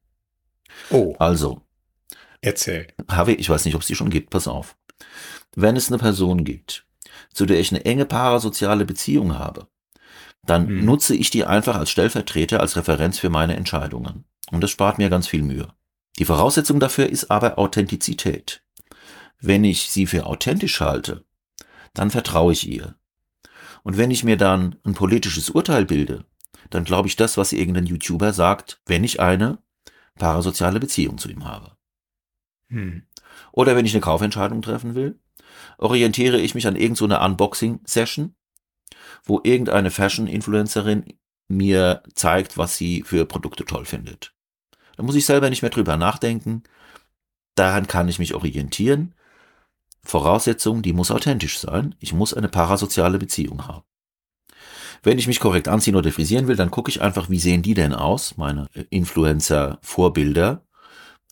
[0.91, 1.61] Oh, Also,
[2.41, 2.87] erzähl.
[3.09, 4.75] Harvey, ich weiß nicht, ob es die schon gibt, pass auf.
[5.55, 6.85] Wenn es eine Person gibt,
[7.33, 9.67] zu der ich eine enge parasoziale Beziehung habe,
[10.45, 10.85] dann Hm.
[10.85, 14.25] nutze ich die einfach als Stellvertreter, als Referenz für meine Entscheidungen.
[14.51, 15.67] Und das spart mir ganz viel Mühe.
[16.17, 18.63] Die Voraussetzung dafür ist aber Authentizität.
[19.39, 21.23] Wenn ich sie für authentisch halte,
[21.93, 22.95] dann vertraue ich ihr.
[23.83, 26.25] Und wenn ich mir dann ein politisches Urteil bilde,
[26.69, 29.59] dann glaube ich das, was irgendein YouTuber sagt, wenn ich eine
[30.15, 31.71] parasoziale Beziehung zu ihm habe.
[32.69, 33.03] Hm.
[33.51, 35.19] Oder wenn ich eine Kaufentscheidung treffen will,
[35.77, 38.35] orientiere ich mich an irgendeiner so Unboxing-Session,
[39.23, 41.05] wo irgendeine Fashion-Influencerin
[41.47, 44.33] mir zeigt, was sie für Produkte toll findet.
[44.97, 46.63] Da muss ich selber nicht mehr drüber nachdenken.
[47.55, 49.15] Daran kann ich mich orientieren.
[50.03, 51.95] Voraussetzung, die muss authentisch sein.
[51.99, 53.83] Ich muss eine parasoziale Beziehung haben.
[55.01, 57.73] Wenn ich mich korrekt anziehen oder frisieren will, dann gucke ich einfach, wie sehen die
[57.73, 60.65] denn aus, meine Influencer-Vorbilder.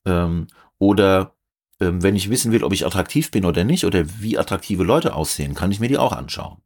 [0.06, 0.47] Ähm,
[0.80, 1.37] oder
[1.79, 5.13] ähm, wenn ich wissen will, ob ich attraktiv bin oder nicht, oder wie attraktive Leute
[5.13, 6.57] aussehen, kann ich mir die auch anschauen.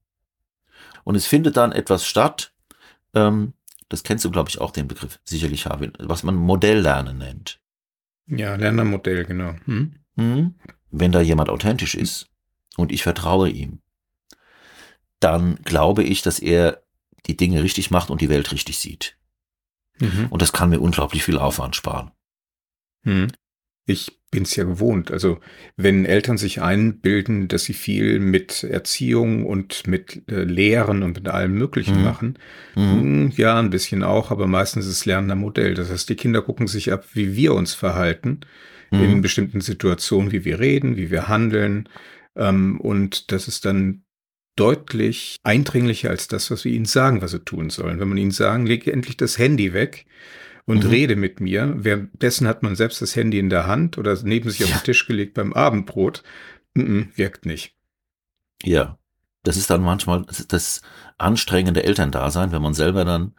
[1.03, 2.53] Und es findet dann etwas statt,
[3.13, 3.53] ähm,
[3.89, 7.59] das kennst du, glaube ich, auch den Begriff, sicherlich, Harvey, was man Modelllernen nennt.
[8.27, 9.55] Ja, Lernermodell, genau.
[9.65, 9.95] Hm?
[10.15, 10.55] Mhm.
[10.91, 12.27] Wenn da jemand authentisch ist
[12.77, 13.81] und ich vertraue ihm,
[15.19, 16.83] dann glaube ich, dass er
[17.25, 19.17] die Dinge richtig macht und die Welt richtig sieht.
[19.99, 20.27] Mhm.
[20.29, 22.11] Und das kann mir unglaublich viel Aufwand sparen.
[23.03, 23.27] Hm.
[23.85, 25.11] Ich bin's ja gewohnt.
[25.11, 25.39] Also
[25.75, 31.27] wenn Eltern sich einbilden, dass sie viel mit Erziehung und mit äh, Lehren und mit
[31.27, 32.03] allem Möglichen Mhm.
[32.03, 32.39] machen,
[32.75, 32.91] Mhm.
[32.91, 35.73] hm, ja, ein bisschen auch, aber meistens ist Lernen am Modell.
[35.73, 38.41] Das heißt, die Kinder gucken sich ab, wie wir uns verhalten
[38.91, 39.21] in Mhm.
[39.21, 41.89] bestimmten Situationen, wie wir reden, wie wir handeln.
[42.35, 44.03] Ähm, und das ist dann
[44.55, 47.99] deutlich eindringlicher als das, was wir ihnen sagen, was sie tun sollen.
[47.99, 50.05] Wenn man ihnen sagen, leg endlich das Handy weg
[50.71, 50.89] und Mhm.
[50.89, 51.73] rede mit mir.
[51.77, 54.77] Währenddessen hat man selbst das Handy in der Hand oder neben sich auf Ja.
[54.77, 56.23] den Tisch gelegt beim Abendbrot.
[56.75, 57.75] Mm-mm, wirkt nicht.
[58.63, 58.97] Ja,
[59.43, 60.81] das ist dann manchmal das
[61.17, 63.33] anstrengende Elterndasein, wenn man selber dann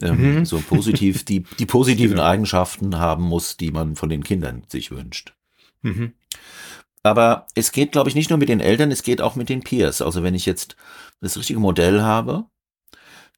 [0.00, 0.44] ähm, Mhm.
[0.46, 2.26] so positiv die, die positiven Genau.
[2.26, 5.34] Eigenschaften haben muss, die man von den Kindern sich wünscht.
[5.82, 6.14] Mhm.
[7.02, 9.62] Aber es geht, glaube ich, nicht nur mit den Eltern, es geht auch mit den
[9.62, 10.00] Peers.
[10.00, 10.76] Also wenn ich jetzt
[11.20, 12.46] das richtige Modell habe,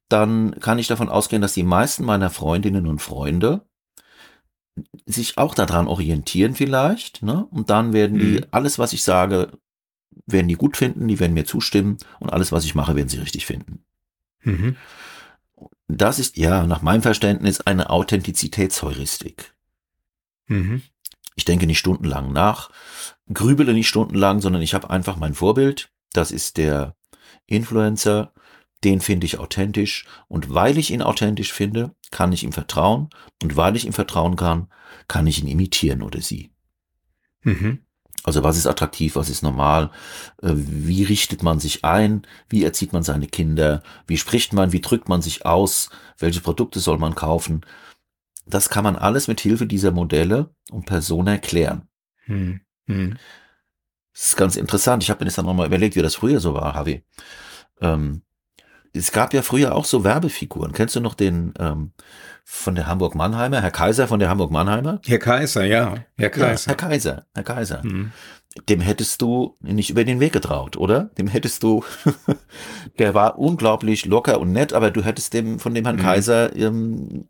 [0.09, 3.65] dann kann ich davon ausgehen, dass die meisten meiner Freundinnen und Freunde
[5.05, 7.45] sich auch daran orientieren vielleicht, ne?
[7.49, 8.45] Und dann werden die, Mhm.
[8.51, 9.51] alles, was ich sage,
[10.25, 13.17] werden die gut finden, die werden mir zustimmen und alles, was ich mache, werden sie
[13.19, 13.85] richtig finden.
[14.43, 14.75] Mhm.
[15.87, 19.53] Das ist ja nach meinem Verständnis eine Authentizitätsheuristik.
[20.47, 20.81] Mhm.
[21.35, 22.69] Ich denke nicht stundenlang nach,
[23.33, 25.89] grübele nicht stundenlang, sondern ich habe einfach mein Vorbild.
[26.13, 26.95] Das ist der
[27.45, 28.33] Influencer.
[28.83, 30.05] Den finde ich authentisch.
[30.27, 33.09] Und weil ich ihn authentisch finde, kann ich ihm vertrauen.
[33.41, 34.67] Und weil ich ihm vertrauen kann,
[35.07, 36.51] kann ich ihn imitieren oder sie.
[37.41, 37.79] Mhm.
[38.23, 39.91] Also was ist attraktiv, was ist normal,
[40.41, 44.81] äh, wie richtet man sich ein, wie erzieht man seine Kinder, wie spricht man, wie
[44.81, 47.61] drückt man sich aus, welche Produkte soll man kaufen.
[48.47, 51.87] Das kann man alles mit Hilfe dieser Modelle und Personen erklären.
[52.25, 52.61] Mhm.
[52.87, 53.17] Mhm.
[54.13, 55.03] Das ist ganz interessant.
[55.03, 57.03] Ich habe mir das dann nochmal überlegt, wie das früher so war, Harvey.
[57.81, 58.23] Ähm,
[58.95, 60.71] es gab ja früher auch so Werbefiguren.
[60.71, 61.91] Kennst du noch den ähm,
[62.43, 65.01] von der Hamburg-Mannheimer, Herr Kaiser von der Hamburg-Mannheimer?
[65.05, 65.95] Herr Kaiser, ja.
[66.17, 66.67] Herr Ja, Kaiser.
[66.67, 67.81] Herr Kaiser, Herr Kaiser.
[67.83, 68.11] Mhm.
[68.69, 71.09] Dem hättest du nicht über den Weg getraut, oder?
[71.17, 71.83] Dem hättest du,
[72.99, 76.01] der war unglaublich locker und nett, aber du hättest dem von dem Herrn Mhm.
[76.01, 77.27] Kaiser ähm,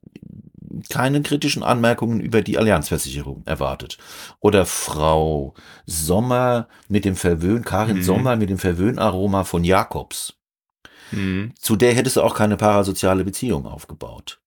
[0.90, 3.98] keine kritischen Anmerkungen über die Allianzversicherung erwartet.
[4.40, 5.54] Oder Frau
[5.86, 8.04] Sommer mit dem Verwöhn, Karin Mhm.
[8.04, 10.35] Sommer mit dem Verwöhnaroma von Jakobs.
[11.12, 11.54] Mhm.
[11.60, 14.40] Zu der hättest du auch keine parasoziale Beziehung aufgebaut.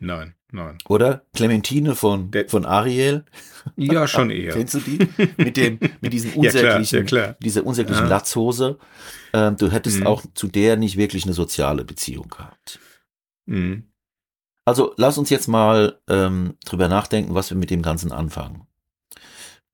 [0.00, 0.78] nein, nein.
[0.88, 3.24] Oder Clementine von, Der- von Ariel.
[3.76, 4.52] Ja, schon eher.
[4.54, 4.98] Kennst du die?
[5.36, 7.36] Mit dem, mit diesem Ja, klar, unsäglichen, ja, klar.
[7.42, 8.08] dieser unsäglichen Ja.
[8.10, 8.78] Latzhose.
[9.32, 10.06] Ähm, du hättest Mhm.
[10.06, 12.78] auch zu der nicht wirklich eine soziale Beziehung gehabt.
[13.46, 13.84] Mhm.
[14.64, 18.66] Also lass uns jetzt mal ähm, drüber nachdenken, was wir mit dem Ganzen anfangen.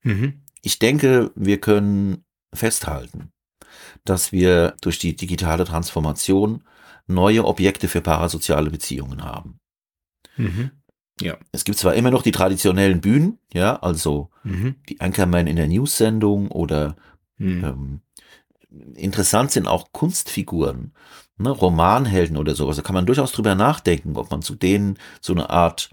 [0.03, 0.41] Mhm.
[0.61, 3.31] Ich denke, wir können festhalten,
[4.05, 6.63] dass wir durch die digitale Transformation
[7.07, 9.59] neue Objekte für parasoziale Beziehungen haben.
[10.37, 10.71] Mhm.
[11.51, 14.75] Es gibt zwar immer noch die traditionellen Bühnen, ja, also Mhm.
[14.89, 16.95] die Anchorman in der News-Sendung oder
[17.37, 17.63] Mhm.
[17.63, 18.01] ähm,
[18.95, 20.93] interessant sind auch Kunstfiguren,
[21.37, 22.75] ne, Romanhelden oder sowas.
[22.75, 25.89] Da kann man durchaus drüber nachdenken, ob man zu denen so eine Art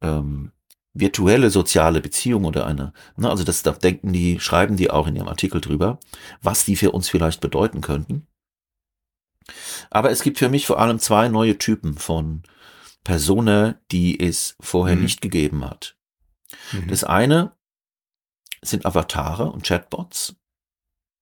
[0.00, 0.52] ähm,
[1.00, 5.16] virtuelle soziale Beziehung oder eine, ne, also das da denken die, schreiben die auch in
[5.16, 5.98] ihrem Artikel drüber,
[6.42, 8.26] was die für uns vielleicht bedeuten könnten.
[9.90, 12.42] Aber es gibt für mich vor allem zwei neue Typen von
[13.04, 15.02] Personen, die es vorher Mhm.
[15.02, 15.96] nicht gegeben hat.
[16.72, 16.88] Mhm.
[16.88, 17.52] Das eine
[18.60, 20.34] sind Avatare und Chatbots,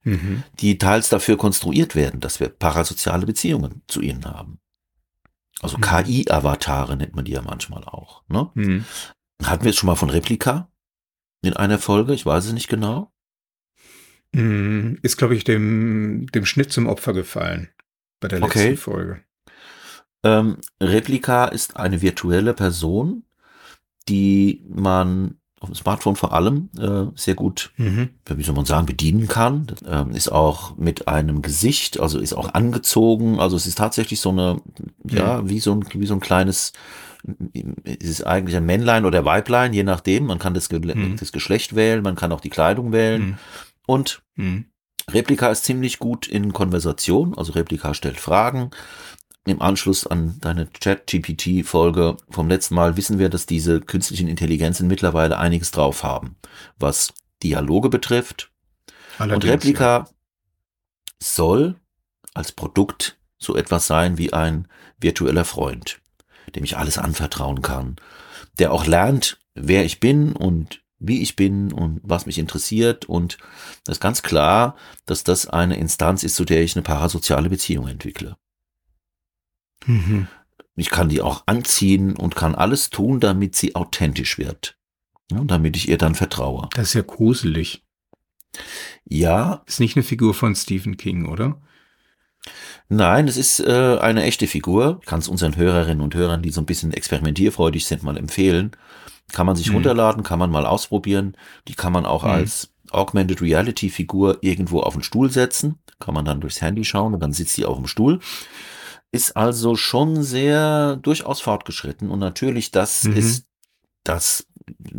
[0.03, 0.43] Mhm.
[0.59, 4.59] die teils dafür konstruiert werden, dass wir parasoziale Beziehungen zu ihnen haben.
[5.61, 5.83] Also Mhm.
[5.83, 8.23] KI-Avatare nennt man die ja manchmal auch.
[8.29, 8.51] Ne?
[8.55, 8.85] Mhm.
[9.43, 10.71] Hatten wir jetzt schon mal von Replika
[11.43, 12.15] in einer Folge?
[12.15, 13.13] Ich weiß es nicht genau.
[14.33, 14.99] Mhm.
[15.03, 17.69] Ist, glaube ich, dem, dem Schnitt zum Opfer gefallen
[18.21, 18.77] bei der letzten Okay.
[18.77, 19.21] Folge.
[20.25, 23.25] Ähm, Replika ist eine virtuelle Person,
[24.09, 28.11] die man auf dem Smartphone vor allem äh, sehr gut Mhm.
[28.29, 29.75] wie soll man sagen, bedienen kann.
[29.87, 33.39] Ähm, ist auch mit einem Gesicht, also ist auch angezogen.
[33.41, 34.61] Also es ist tatsächlich so eine,
[35.09, 36.73] ja, wie so ein, wie so ein kleines,
[37.85, 40.27] es ist eigentlich ein Männlein oder Weiblein, je nachdem.
[40.27, 41.17] Man kann das, Ge Mhm.
[41.17, 43.23] das Geschlecht wählen, man kann auch die Kleidung wählen.
[43.23, 43.39] Mhm.
[43.87, 44.67] Und Mhm.
[45.11, 47.37] Replika ist ziemlich gut in Konversation.
[47.37, 48.71] Also Replika stellt Fragen.
[49.47, 55.39] Im Anschluss an deine Chat-GPT-Folge vom letzten Mal wissen wir, dass diese künstlichen Intelligenzen mittlerweile
[55.39, 56.35] einiges drauf haben,
[56.79, 58.51] was Dialoge betrifft.
[59.19, 60.09] Und Allerdings, Replika
[61.23, 61.77] soll
[62.35, 64.67] als Produkt so etwas sein wie ein
[65.01, 66.01] virtueller Freund,
[66.55, 67.97] dem ich alles anvertrauen kann,
[68.59, 73.05] der auch lernt, wer ich bin und wie ich bin und was mich interessiert.
[73.05, 73.39] Und
[73.85, 77.89] das ist ganz klar, dass das eine Instanz ist, zu der ich eine parasoziale Beziehung
[77.89, 78.37] entwickle.
[79.85, 80.29] Mhm.
[80.77, 84.79] Ich kann die auch anziehen und kann alles tun, damit sie authentisch wird.
[85.31, 86.69] Ja, und damit ich ihr dann vertraue.
[86.75, 87.83] Das ist ja gruselig.
[89.05, 91.61] Ja, Ist nicht eine Figur von Stephen King, oder?
[92.89, 94.99] Nein, es ist äh, eine echte Figur.
[95.01, 98.73] Ich kann es unseren Hörerinnen und Hörern, die so ein bisschen experimentierfreudig sind, mal empfehlen.
[99.33, 99.77] Kann man sich Mhm.
[99.77, 101.37] runterladen, kann man mal ausprobieren.
[101.69, 102.31] Die kann man auch Mhm.
[102.31, 105.79] als Augmented Reality Figur irgendwo auf den Stuhl setzen.
[105.99, 108.21] Kann man dann durchs Handy schauen und dann sitzt die auf dem Stuhl.
[109.11, 113.13] Ist also schon sehr durchaus fortgeschritten und natürlich das Mhm.
[113.17, 113.47] ist,
[114.05, 114.47] das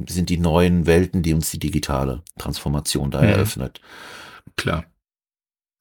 [0.10, 3.28] sind die neuen Welten, die uns die digitale Transformation da Mhm.
[3.30, 3.80] eröffnet.
[4.58, 4.84] Klar.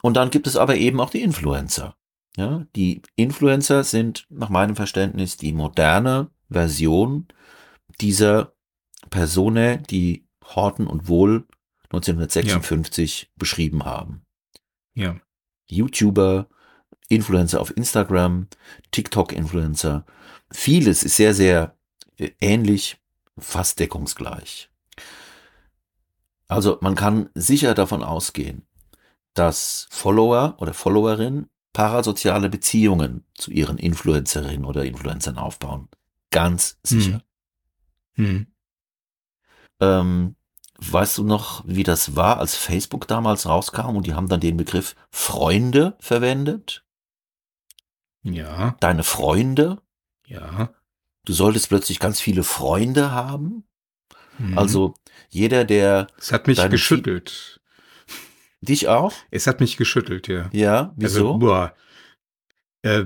[0.02, 1.96] Und dann gibt es aber eben auch die Influencer.
[2.36, 7.26] Ja, die Influencer sind nach meinem Verständnis die moderne Version
[8.00, 8.52] dieser
[9.08, 11.46] Personen, die Horten und Wohl
[11.84, 14.26] 1956 beschrieben haben.
[14.94, 15.16] Ja.
[15.68, 16.48] YouTuber,
[17.08, 18.48] Influencer auf Instagram,
[18.90, 20.04] TikTok-Influencer.
[20.50, 21.76] Vieles ist sehr, sehr
[22.18, 22.98] äh, ähnlich,
[23.38, 24.70] fast deckungsgleich.
[26.48, 28.65] Also man kann sicher davon ausgehen,
[29.38, 35.88] dass Follower oder Followerinnen parasoziale Beziehungen zu ihren Influencerinnen oder Influencern aufbauen.
[36.30, 37.22] Ganz sicher.
[38.14, 38.46] Mhm.
[39.80, 40.36] Ähm,
[40.78, 44.56] weißt du noch, wie das war, als Facebook damals rauskam und die haben dann den
[44.56, 46.84] Begriff Freunde verwendet?
[48.22, 48.76] Ja.
[48.80, 49.82] Deine Freunde?
[50.26, 50.70] Ja.
[51.26, 53.64] Du solltest plötzlich ganz viele Freunde haben.
[54.38, 54.56] Mhm.
[54.56, 54.94] Also
[55.28, 57.55] jeder, der es hat mich geschüttelt.
[58.60, 60.48] Dich auch, Es hat mich geschüttelt, ja.
[60.52, 61.28] ja, wieso?
[61.34, 61.74] Also, boah.
[62.82, 63.04] Äh,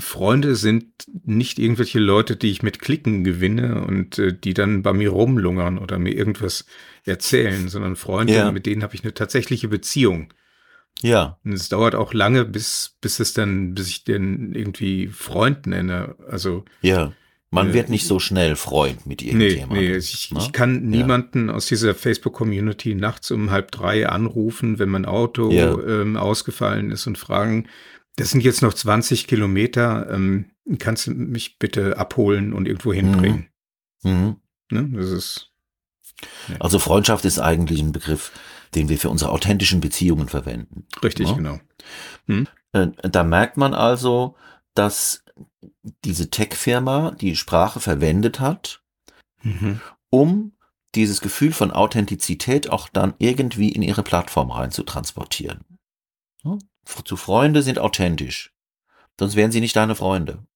[0.00, 0.86] Freunde sind
[1.24, 5.78] nicht irgendwelche Leute, die ich mit Klicken gewinne und äh, die dann bei mir rumlungern
[5.78, 6.66] oder mir irgendwas
[7.04, 8.50] erzählen, sondern Freunde, Ja.
[8.52, 10.32] mit denen habe ich eine tatsächliche Beziehung.
[11.00, 15.66] ja, Und es dauert auch lange, bis, bis es dann, bis ich den irgendwie Freund
[15.66, 16.16] nenne.
[16.28, 17.12] Also, ja.
[17.54, 19.90] Man wird nicht so schnell Freund mit nee, irgendjemandem.
[19.92, 20.38] nee, ich, ne?
[20.40, 25.72] ich kann niemanden aus dieser Facebook-Community nachts um halb drei anrufen, wenn mein Auto Ja.
[25.78, 27.68] ähm, ausgefallen ist und fragen,
[28.16, 33.48] das sind jetzt noch 20 Kilometer, ähm, kannst du mich bitte abholen und irgendwo hinbringen?
[34.02, 34.36] Mhm.
[34.70, 34.88] Ne?
[34.94, 35.50] Das ist,
[36.60, 38.30] Also Freundschaft ist eigentlich ein Begriff,
[38.74, 40.86] den wir für unsere authentischen Beziehungen verwenden.
[41.02, 41.34] richtig, Ja.
[41.34, 41.58] genau.
[42.72, 44.36] Äh, Da merkt man also,
[44.74, 45.23] dass
[46.04, 48.82] diese Tech-Firma die Sprache verwendet hat,
[49.42, 49.80] Mhm.
[50.10, 50.52] um
[50.94, 55.64] dieses Gefühl von Authentizität auch dann irgendwie in ihre Plattform rein zu transportieren.
[57.04, 58.54] Zu Freunde sind authentisch.
[59.18, 60.46] Sonst wären sie nicht deine Freunde.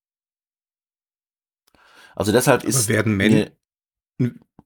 [2.15, 3.51] Also deshalb Aber ist werden, Men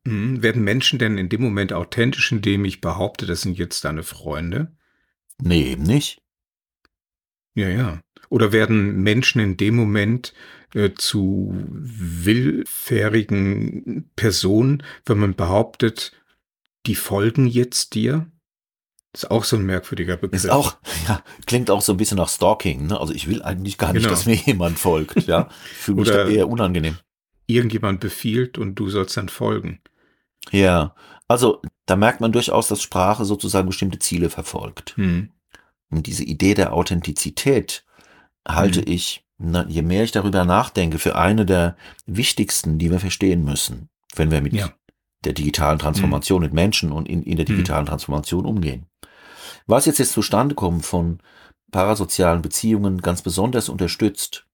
[0.05, 0.41] Mhm.
[0.43, 4.75] werden Menschen denn in dem Moment authentisch, indem ich behaupte, das sind jetzt deine Freunde?
[5.37, 6.21] nee, eben nicht.
[7.55, 8.01] Ja, ja.
[8.33, 10.33] Oder werden Menschen in dem Moment
[10.73, 16.13] äh, zu willfährigen Personen, wenn man behauptet,
[16.87, 18.25] die folgen jetzt dir?
[19.13, 20.45] Ist auch so ein merkwürdiger Begriff.
[20.45, 22.99] Ist auch, ja, klingt auch so ein bisschen nach Stalking, ne?
[22.99, 24.15] Also ich will eigentlich gar nicht, Genau.
[24.15, 25.47] dass mir jemand folgt, ja.
[25.75, 26.97] Fühle mich da eher unangenehm.
[27.45, 29.79] Irgendjemand befiehlt und du sollst dann folgen.
[30.49, 30.95] Ja.
[31.27, 34.97] Also, da merkt man durchaus, dass Sprache sozusagen bestimmte Ziele verfolgt.
[34.97, 35.29] Hm.
[35.91, 37.85] Und diese Idee der Authentizität
[38.47, 38.87] halte Mhm.
[38.87, 41.75] ich, na, je mehr ich darüber nachdenke, für eine der
[42.05, 44.69] wichtigsten, die wir verstehen müssen, wenn wir mit Ja.
[45.23, 47.55] der digitalen Transformation, mit Menschen und in, in der Mhm.
[47.57, 48.85] digitalen Transformation umgehen.
[49.67, 51.19] Was jetzt jetzt zustande kommt von
[51.71, 54.45] parasozialen Beziehungen ganz besonders unterstützt,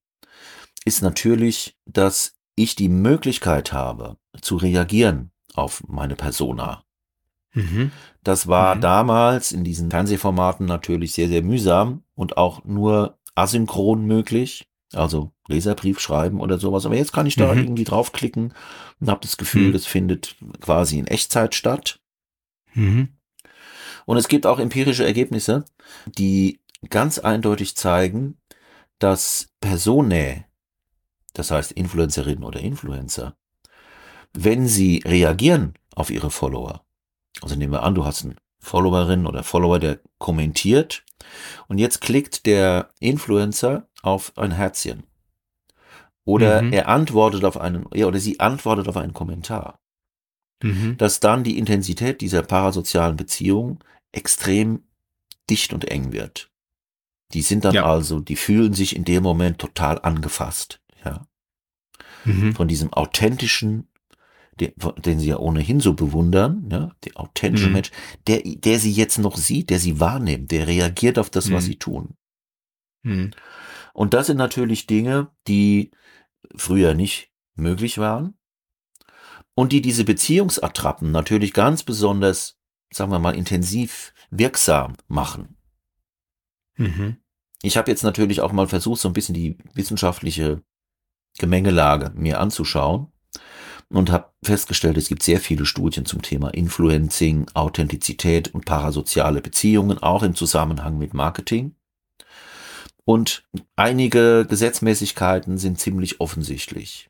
[0.85, 6.83] ist natürlich, dass ich die Möglichkeit habe, zu reagieren auf meine Persona.
[7.53, 7.91] Mhm.
[8.23, 8.81] Das war Mhm.
[8.81, 14.67] damals in diesen Fernsehformaten natürlich sehr, sehr mühsam und auch nur asynchron möglich.
[14.93, 16.85] Also Leserbrief schreiben oder sowas.
[16.85, 17.59] Aber jetzt kann ich da Mhm.
[17.61, 18.53] irgendwie draufklicken
[18.99, 19.73] und habe das Gefühl, Mhm.
[19.73, 21.99] das findet quasi in Echtzeit statt.
[22.73, 23.09] Mhm.
[24.05, 25.65] Und es gibt auch empirische Ergebnisse,
[26.07, 28.37] die ganz eindeutig zeigen,
[28.97, 30.45] dass Personae,
[31.33, 33.35] das heißt Influencerinnen oder Influencer,
[34.33, 36.83] wenn sie reagieren auf ihre Follower,
[37.41, 41.03] also nehmen wir an, du hast einen Followerin oder Follower, der kommentiert
[41.67, 45.03] und jetzt klickt der Influencer auf ein Herzchen.
[46.25, 46.73] Oder Mhm.
[46.73, 49.79] er antwortet auf einen, ja, oder sie antwortet auf einen Kommentar
[50.61, 50.97] Mhm.
[50.97, 54.83] dass dann die Intensität dieser parasozialen Beziehung extrem
[55.49, 56.51] dicht und eng wird.
[57.33, 57.85] Die sind dann Ja.
[57.85, 61.25] also, die fühlen sich in dem Moment total angefasst, ja,
[62.25, 62.53] Mhm.
[62.55, 63.87] von diesem authentischen,
[64.59, 67.73] den, den sie ja ohnehin so bewundern, ja, der authentische Mhm.
[67.73, 67.91] Mensch,
[68.27, 71.67] der, der sie jetzt noch sieht, der sie wahrnimmt, der reagiert auf das, was Mhm.
[71.67, 72.15] sie tun.
[73.03, 73.31] Mhm.
[73.93, 75.91] Und das sind natürlich Dinge, die
[76.55, 78.35] früher nicht möglich waren
[79.55, 82.57] und die diese Beziehungsattrappen natürlich ganz besonders,
[82.91, 85.57] sagen wir mal, intensiv wirksam machen.
[86.77, 87.17] Mhm.
[87.61, 90.63] Ich habe jetzt natürlich auch mal versucht, so ein bisschen die wissenschaftliche
[91.37, 93.11] Gemengelage mir anzuschauen
[93.91, 99.97] und habe festgestellt, es gibt sehr viele Studien zum Thema Influencing, Authentizität und parasoziale Beziehungen,
[99.97, 101.75] auch im Zusammenhang mit Marketing.
[103.03, 103.43] Und
[103.75, 107.09] einige Gesetzmäßigkeiten sind ziemlich offensichtlich.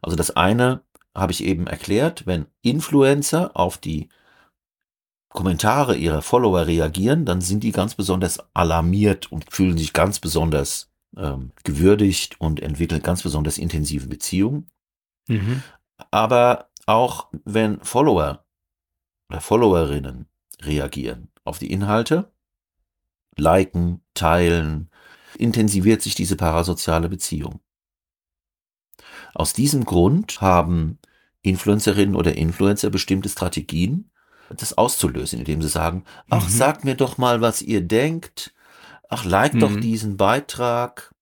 [0.00, 0.82] Also das eine
[1.14, 4.08] habe ich eben erklärt, wenn Influencer auf die
[5.28, 10.90] Kommentare ihrer Follower reagieren, dann sind die ganz besonders alarmiert und fühlen sich ganz besonders
[11.14, 14.70] ähm, gewürdigt und entwickeln ganz besonders intensive Beziehungen.
[15.28, 15.62] Mhm.
[16.10, 18.44] Aber auch wenn Follower
[19.28, 20.26] oder Followerinnen
[20.62, 22.32] reagieren auf die Inhalte,
[23.36, 24.90] liken, teilen,
[25.38, 27.60] intensiviert sich diese parasoziale Beziehung.
[29.34, 30.98] Aus diesem Grund haben
[31.42, 34.10] Influencerinnen oder Influencer bestimmte Strategien,
[34.50, 36.52] das auszulösen, indem sie sagen, ach, Mhm.
[36.52, 38.54] sagt mir doch mal, was ihr denkt,
[39.08, 39.80] ach, like doch Mhm.
[39.80, 41.14] diesen Beitrag,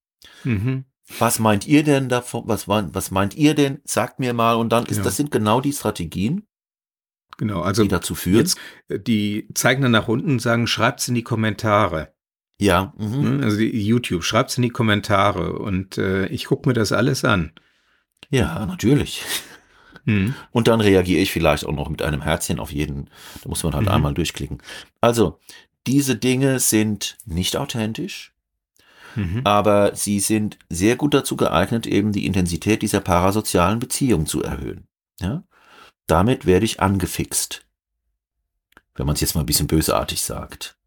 [0.43, 0.85] Mhm.
[1.19, 4.69] Was meint ihr denn davon, was, meint- was meint ihr denn, sagt mir mal, und
[4.69, 5.03] dann ist, Genau.
[5.03, 6.47] das sind genau die Strategien,
[7.37, 8.37] Genau, also die dazu führen.
[8.39, 12.13] jetzt, äh, die zeigen dann nach unten und sagen, schreibt's in die Kommentare.
[12.57, 13.37] ja, mhm.
[13.39, 13.43] Ne?
[13.45, 17.51] Also YouTube, schreibt's in die Kommentare und äh, ich gucke mir das alles an.
[18.29, 19.23] ja, natürlich.
[20.05, 20.35] Mhm.
[20.51, 23.09] Und dann reagiere ich vielleicht auch noch mit einem Herzchen auf jeden.
[23.43, 23.91] Da muss man halt Mhm.
[23.91, 24.59] einmal durchklicken.
[25.01, 25.39] Also,
[25.87, 28.33] diese Dinge sind nicht authentisch,
[29.15, 29.41] Mhm.
[29.43, 34.87] aber sie sind sehr gut dazu geeignet, eben die Intensität dieser parasozialen Beziehung zu erhöhen.
[35.19, 35.43] Ja?
[36.07, 37.65] Damit werde ich angefixt.
[38.95, 40.77] Wenn man es jetzt mal ein bisschen bösartig sagt.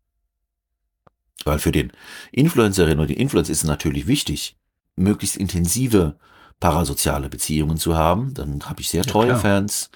[1.45, 1.93] Weil für den
[2.33, 4.57] Influencerin oder die Influencer ist es natürlich wichtig,
[4.97, 6.19] möglichst intensive
[6.61, 8.35] parasoziale Beziehungen zu haben.
[8.35, 9.41] Dann habe ich sehr Ja, treue klar.
[9.41, 9.91] Fans,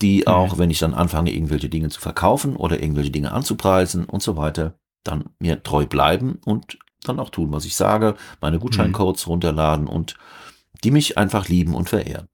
[0.00, 0.26] die Mhm.
[0.32, 4.36] auch, wenn ich dann anfange, irgendwelche Dinge zu verkaufen oder irgendwelche Dinge anzupreisen und so
[4.36, 9.86] weiter, dann mir treu bleiben und dann auch tun, was ich sage, meine Gutscheincodes runterladen
[9.86, 10.16] und
[10.84, 12.28] die mich einfach lieben und verehren.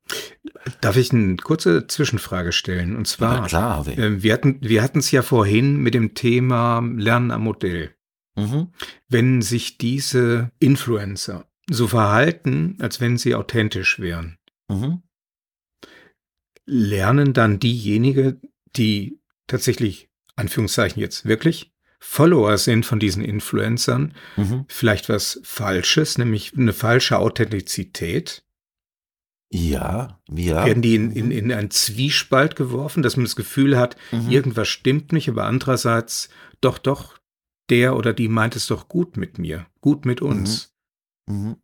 [0.81, 2.97] Darf ich eine kurze Zwischenfrage stellen?
[2.97, 3.95] Und zwar, klar, Harvey.
[3.95, 7.95] äh, wir hatten wir hatten es ja vorhin mit dem Thema Lernen am Modell.
[8.37, 8.69] Mhm.
[9.09, 14.39] Wenn sich diese Influencer so verhalten, als wenn sie authentisch wären,
[14.71, 15.03] Mhm.
[16.67, 18.41] lernen dann diejenigen,
[18.77, 21.73] die tatsächlich, Anführungszeichen jetzt wirklich,
[22.11, 24.65] Follower sind von diesen Influencern, Mhm.
[24.67, 28.45] vielleicht was Falsches, nämlich eine falsche Authentizität.
[29.53, 30.65] Ja, ja.
[30.65, 34.31] Werden die in, in, in einen Zwiespalt geworfen, dass man das Gefühl hat, Mhm.
[34.31, 36.31] irgendwas stimmt nicht, aber andererseits,
[36.63, 37.19] doch, doch,
[37.69, 40.75] der oder die meint es doch gut mit mir, gut mit uns.
[41.27, 41.57] Mhm.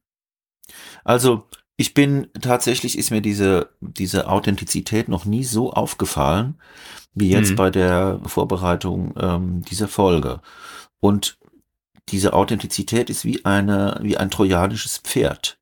[1.04, 6.60] Also, ich bin tatsächlich ist mir diese diese Authentizität noch nie so aufgefallen
[7.14, 7.56] wie jetzt Mhm.
[7.56, 10.40] bei der Vorbereitung ähm, dieser Folge.
[11.00, 11.38] Und
[12.10, 15.58] diese Authentizität ist wie eine wie ein trojanisches Pferd,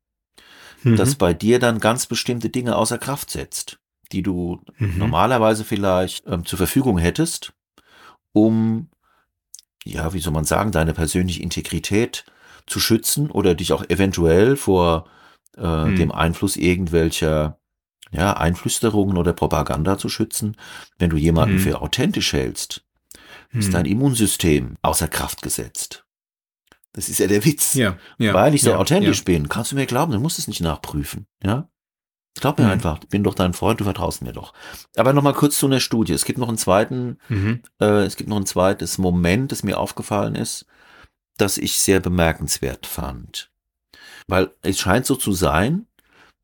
[0.82, 0.96] Mhm.
[0.96, 3.78] das bei dir dann ganz bestimmte Dinge außer Kraft setzt,
[4.12, 4.98] die du Mhm.
[4.98, 7.52] normalerweise vielleicht ähm, zur Verfügung hättest,
[8.32, 8.88] um
[9.84, 12.24] ja, wie soll man sagen, deine persönliche Integrität
[12.66, 15.06] zu schützen oder dich auch eventuell vor
[15.56, 15.96] äh, Hm.
[15.96, 17.58] dem Einfluss irgendwelcher
[18.14, 20.56] ja, Einflüsterungen oder Propaganda zu schützen.
[20.98, 21.62] Wenn du jemanden Hm.
[21.62, 22.84] für authentisch hältst,
[23.54, 23.72] ist Mhm.
[23.72, 26.04] dein Immunsystem außer Kraft gesetzt.
[26.92, 27.72] Das ist ja der Witz.
[27.74, 30.46] ja, ja, Weil ich so ja, authentisch bin, kannst du mir glauben, du musst es
[30.46, 31.26] nicht nachprüfen.
[31.42, 31.70] Ja?
[32.38, 32.70] Glaub mir Mhm.
[32.72, 34.52] einfach, ich bin doch dein Freund, du vertraust mir doch.
[34.96, 36.12] Aber nochmal kurz zu einer Studie.
[36.12, 37.62] Es gibt noch einen zweiten Mhm.
[37.80, 40.66] äh, es gibt noch ein zweites Moment, das mir aufgefallen ist,
[41.38, 43.50] das ich sehr bemerkenswert fand.
[44.28, 45.86] Weil es scheint so zu sein,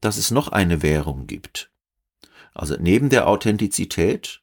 [0.00, 1.70] dass es noch eine Währung gibt.
[2.54, 4.42] Also neben der Authentizität,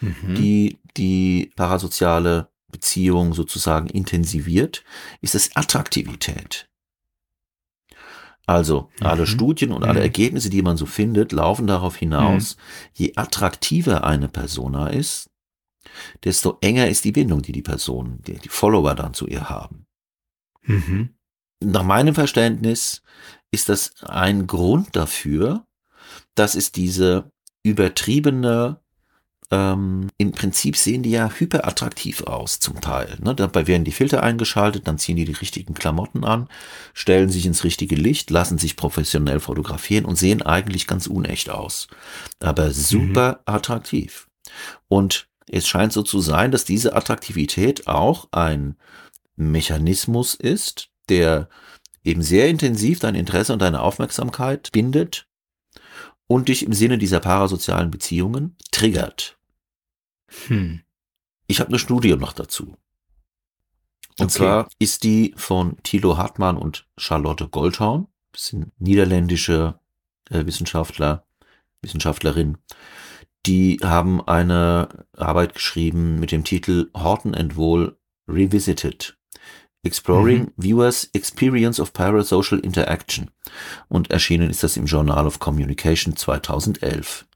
[0.00, 0.34] Mhm.
[0.34, 4.84] die die parasoziale Beziehung sozusagen intensiviert,
[5.20, 6.68] ist es Attraktivität.
[8.46, 9.26] Also alle Mhm.
[9.26, 10.04] Studien und alle Mhm.
[10.04, 12.56] Ergebnisse, die man so findet, laufen darauf hinaus,
[12.94, 15.30] je attraktiver eine Persona ist,
[16.24, 19.86] desto enger ist die Bindung, die die Person, die, die Follower dann zu ihr haben.
[20.62, 21.10] Mhm.
[21.62, 23.02] Nach meinem Verständnis
[23.50, 25.66] ist das ein Grund dafür,
[26.34, 27.30] dass es diese
[27.62, 28.80] übertriebene,
[29.50, 33.18] ähm, im Prinzip sehen die ja hyperattraktiv aus zum Teil.
[33.20, 33.34] Ne?
[33.34, 36.48] Dabei werden die Filter eingeschaltet, dann ziehen die die richtigen Klamotten an,
[36.94, 41.88] stellen sich ins richtige Licht, lassen sich professionell fotografieren und sehen eigentlich ganz unecht aus.
[42.38, 44.28] Aber super attraktiv.
[44.88, 48.76] Und es scheint so zu sein, dass diese Attraktivität auch ein
[49.36, 51.48] Mechanismus ist, der
[52.04, 55.26] eben sehr intensiv dein Interesse und deine Aufmerksamkeit bindet
[56.26, 59.38] und dich im Sinne dieser parasozialen Beziehungen triggert.
[60.46, 60.80] Hm.
[61.46, 62.76] Ich habe eine Studie noch dazu.
[64.18, 64.28] Und Okay.
[64.28, 68.06] zwar ist die von Thilo Hartmann und Charlotte Goldhaun.
[68.32, 69.80] Das sind niederländische
[70.30, 71.26] äh, Wissenschaftler,
[71.82, 72.58] Wissenschaftlerin.
[73.46, 77.98] Die haben eine Arbeit geschrieben mit dem Titel Horton and Wohl
[78.28, 79.16] Revisited.
[79.82, 83.30] Exploring Viewers Experience of Parasocial Interaction.
[83.88, 87.26] Und erschienen ist das im Journal of Communication 2011.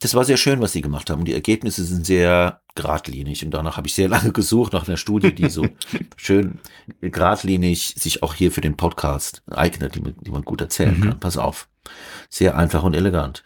[0.00, 1.24] Das war sehr schön, was sie gemacht haben.
[1.24, 5.34] Die Ergebnisse sind sehr geradlinig und danach habe ich sehr lange gesucht nach einer Studie,
[5.34, 5.66] die so
[6.16, 6.58] schön
[7.00, 11.02] geradlinig sich auch hier für den Podcast eignet, die, man- die man gut erzählen Mhm.
[11.02, 11.20] kann.
[11.20, 11.68] Pass auf.
[12.28, 13.42] Sehr einfach und elegant.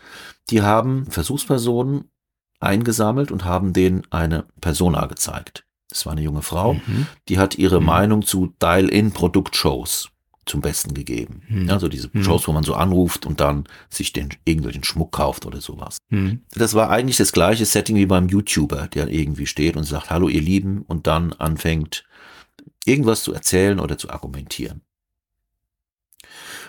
[0.51, 2.11] Die haben Versuchspersonen
[2.59, 5.65] eingesammelt und haben denen eine Persona gezeigt.
[5.91, 7.07] Das war eine junge Frau, Mhm.
[7.29, 7.87] die hat ihre Mhm.
[7.87, 10.09] Meinung zu Dial-In-Produktshows
[10.47, 11.43] zum Besten gegeben.
[11.49, 11.71] Mhm.
[11.71, 12.25] Also diese Mhm.
[12.25, 15.99] Shows, wo man so anruft und dann sich den irgendwelchen Schmuck kauft oder sowas.
[16.09, 16.41] Mhm.
[16.53, 20.29] Das war eigentlich das gleiche Setting wie beim YouTuber, der irgendwie steht und sagt, hallo
[20.29, 22.05] ihr Lieben, und dann anfängt
[22.85, 24.81] irgendwas zu erzählen oder zu argumentieren.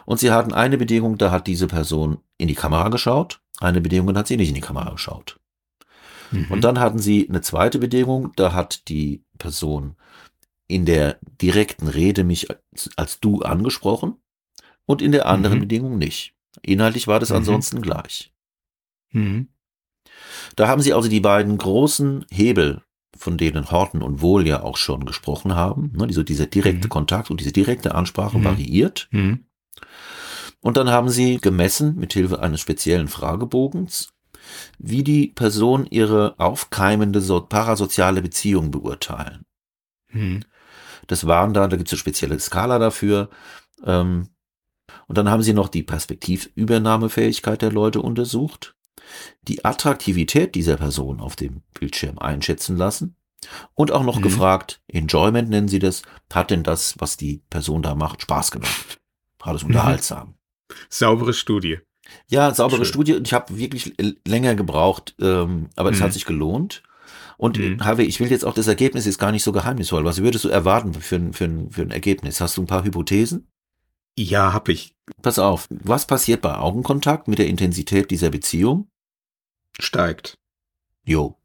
[0.06, 4.14] Und sie hatten eine Bedingung, da hat diese Person in die Kamera geschaut, eine Bedingung,
[4.14, 5.40] da hat sie nicht in die Kamera geschaut.
[6.32, 6.46] Mhm.
[6.50, 9.96] Und dann hatten sie eine zweite Bedingung, da hat die Person
[10.68, 14.16] in der direkten Rede mich als, als du angesprochen
[14.86, 15.62] und in der anderen Mhm.
[15.62, 16.34] Bedingung nicht.
[16.62, 17.38] Inhaltlich war das Mhm.
[17.38, 18.34] ansonsten gleich.
[19.12, 19.50] Mhm.
[20.56, 22.82] Da haben sie also die beiden großen Hebel,
[23.18, 26.92] von denen Horton und Wohl ja auch schon gesprochen haben, ne, diese, dieser direkte Mhm.
[26.92, 28.44] Kontakt und diese direkte Ansprache Mhm.
[28.46, 29.10] variiert.
[30.62, 34.14] Und dann haben sie gemessen, mithilfe eines speziellen Fragebogens,
[34.78, 39.46] wie die Person ihre aufkeimende so parasoziale Beziehung beurteilen.
[40.10, 40.42] Mhm.
[41.08, 43.30] Das waren da, da gibt es eine spezielle Skala dafür.
[43.84, 44.30] Ähm,
[45.08, 48.76] und dann haben sie noch die Perspektivübernahmefähigkeit der Leute untersucht,
[49.44, 53.16] die Attraktivität dieser Person auf dem Bildschirm einschätzen lassen
[53.74, 54.24] und auch noch Mhm.
[54.24, 59.00] gefragt, Enjoyment nennen sie das, hat denn das, was die Person da macht, Spaß gemacht?
[59.40, 60.36] War das unterhaltsam?
[60.90, 61.80] Saubere Studie.
[62.28, 62.94] Ja, saubere Schön.
[62.94, 63.14] Studie.
[63.16, 63.94] Und ich habe wirklich
[64.28, 66.04] länger gebraucht, ähm, aber es Mhm.
[66.04, 66.84] hat sich gelohnt.
[67.38, 67.84] Und Mhm.
[67.84, 70.06] Harvey, ich will jetzt auch das Ergebnis ist gar nicht so geheimnisvoll.
[70.06, 72.40] Was würdest du erwarten für, ein- für, ein- für ein Ergebnis?
[72.40, 73.48] Hast du ein paar Hypothesen?
[74.18, 74.94] Ja, hab ich.
[75.22, 78.90] Pass auf, was passiert bei Augenkontakt mit der Intensität dieser Beziehung?
[79.80, 80.38] Steigt.
[81.04, 81.38] Jo.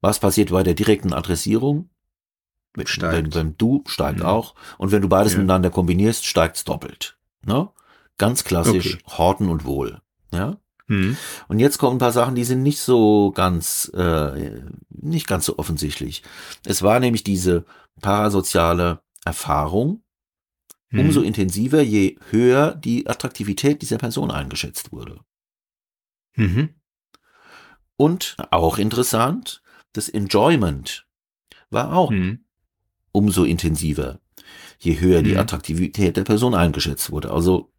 [0.00, 1.90] Was passiert bei der direkten Adressierung?
[2.76, 3.12] Mit, Steigt.
[3.12, 4.26] Beim, beim Du steigt Mhm.
[4.26, 4.54] auch.
[4.78, 5.38] Und wenn du beides Ja.
[5.38, 7.18] miteinander kombinierst, steigt's doppelt.
[7.44, 7.68] Ne?
[8.18, 9.18] Ganz klassisch Okay.
[9.18, 10.00] Horten und Wohl.
[10.32, 10.58] Ja?
[10.86, 11.16] Hm.
[11.48, 15.58] Und jetzt kommen ein paar Sachen, die sind nicht so ganz, äh, nicht ganz so
[15.58, 16.22] offensichtlich.
[16.64, 17.64] Es war nämlich diese
[18.00, 20.02] parasoziale Erfahrung,
[20.88, 21.00] Hm.
[21.00, 25.20] umso intensiver, je höher die Attraktivität dieser Person eingeschätzt wurde.
[26.34, 26.70] Mhm.
[27.96, 29.62] Und auch interessant,
[29.92, 31.06] das Enjoyment
[31.70, 32.44] war auch Hm.
[33.12, 34.18] umso intensiver,
[34.78, 35.38] je höher die Mhm.
[35.38, 37.30] Attraktivität der Person eingeschätzt wurde.
[37.30, 37.70] Also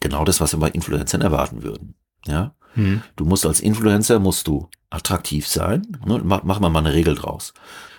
[0.00, 1.94] genau das, was wir bei Influencern erwarten würden.
[2.26, 3.02] Ja, Hm.
[3.16, 5.98] du musst als Influencer musst du attraktiv sein.
[6.06, 6.20] Ne?
[6.24, 7.52] Mach, machen wir mal eine Regel draus.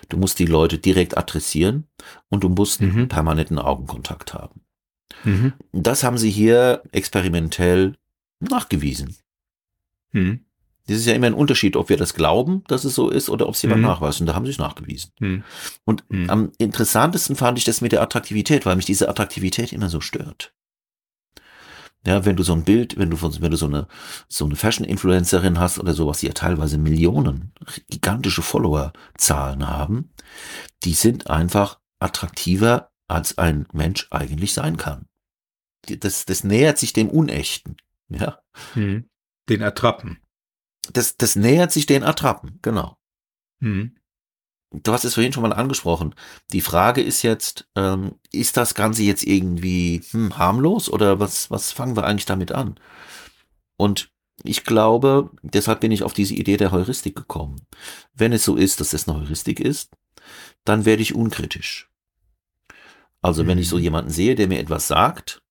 [0.08, 1.86] Du musst die Leute direkt adressieren
[2.28, 3.08] und du musst Mhm.
[3.08, 4.60] permanenten Augenkontakt haben.
[5.24, 5.52] Mhm.
[5.72, 7.96] Das haben sie hier experimentell
[8.40, 9.16] nachgewiesen.
[10.12, 10.40] Hm.
[10.86, 13.46] Das ist ja immer ein Unterschied, ob wir das glauben, dass es so ist, oder
[13.48, 13.86] ob es jemand Mhm.
[13.88, 14.20] nachweist.
[14.20, 15.12] Und da haben sie es nachgewiesen.
[15.20, 15.44] Hm.
[15.84, 16.28] Und Mhm.
[16.30, 20.52] am interessantesten fand ich das mit der Attraktivität, weil mich diese Attraktivität immer so stört.
[22.04, 23.86] Ja, wenn du so ein Bild, wenn du wenn du so eine,
[24.28, 27.52] so eine Fashion-Influencerin hast oder sowas, die ja teilweise Millionen,
[27.88, 30.12] gigantische Follower-Zahlen haben,
[30.82, 35.06] die sind einfach attraktiver, als ein Mensch eigentlich sein kann.
[35.86, 37.76] Das, das nähert sich dem Unechten.
[38.08, 38.40] Ja,
[38.74, 39.08] Hm.
[39.48, 40.18] Den Attrappen.
[40.92, 42.96] das, das nähert sich den Attrappen, genau.
[43.60, 43.96] Hm.
[44.72, 46.14] Du hast es vorhin schon mal angesprochen.
[46.52, 51.72] Die Frage ist jetzt, ähm, ist das Ganze jetzt irgendwie hm, harmlos oder was, was
[51.72, 52.78] fangen wir eigentlich damit an?
[53.76, 54.10] Und
[54.44, 57.60] ich glaube, deshalb bin ich auf diese Idee der Heuristik gekommen.
[58.14, 59.92] Wenn es so ist, dass es eine Heuristik ist,
[60.64, 61.90] dann werde ich unkritisch.
[63.20, 63.82] Also wenn ich so Mhm.
[63.82, 65.42] jemanden sehe, der mir etwas sagt,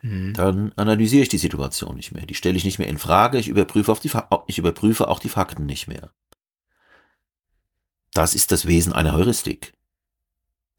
[0.00, 0.34] Hm.
[0.34, 2.26] dann analysiere ich die Situation nicht mehr.
[2.26, 3.38] Die stelle ich nicht mehr in Frage.
[3.38, 4.10] Ich überprüfe, auf die,
[4.46, 6.12] ich überprüfe auch die Fakten nicht mehr.
[8.14, 9.74] Das ist das Wesen einer Heuristik.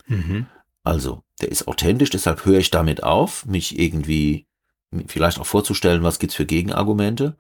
[0.08, 0.48] Mhm.
[0.84, 4.48] Also, der ist authentisch, deshalb höre ich damit auf, mich irgendwie
[5.08, 7.36] vielleicht auch vorzustellen, was gibt's für Gegenargumente.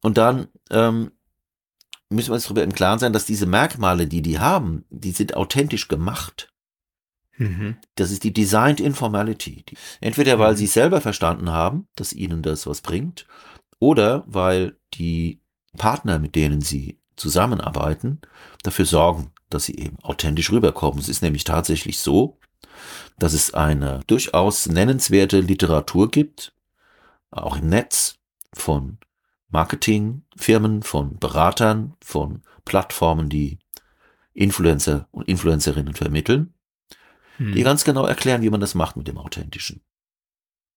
[0.00, 1.10] Und dann ähm,
[2.08, 5.36] müssen wir uns darüber im Klaren sein, dass diese Merkmale, die die haben, die sind
[5.36, 6.52] authentisch gemacht.
[7.36, 7.76] Mhm.
[7.96, 9.64] Das ist die Designed Informality.
[10.00, 10.56] Entweder weil Mhm.
[10.56, 13.26] sie selber verstanden haben, dass ihnen das was bringt,
[13.80, 15.40] oder weil die
[15.76, 18.20] Partner, mit denen sie zusammenarbeiten,
[18.62, 20.98] dafür sorgen, dass sie eben authentisch rüberkommen.
[20.98, 22.38] Es ist nämlich tatsächlich so,
[23.18, 26.52] dass es eine durchaus nennenswerte Literatur gibt,
[27.30, 28.16] auch im Netz,
[28.54, 28.98] von
[29.50, 33.58] Marketingfirmen, von Beratern, von Plattformen, die
[34.32, 36.54] Influencer und Influencerinnen vermitteln,
[37.38, 37.54] Hm.
[37.54, 39.80] die ganz genau erklären, wie man das macht mit dem Authentischen.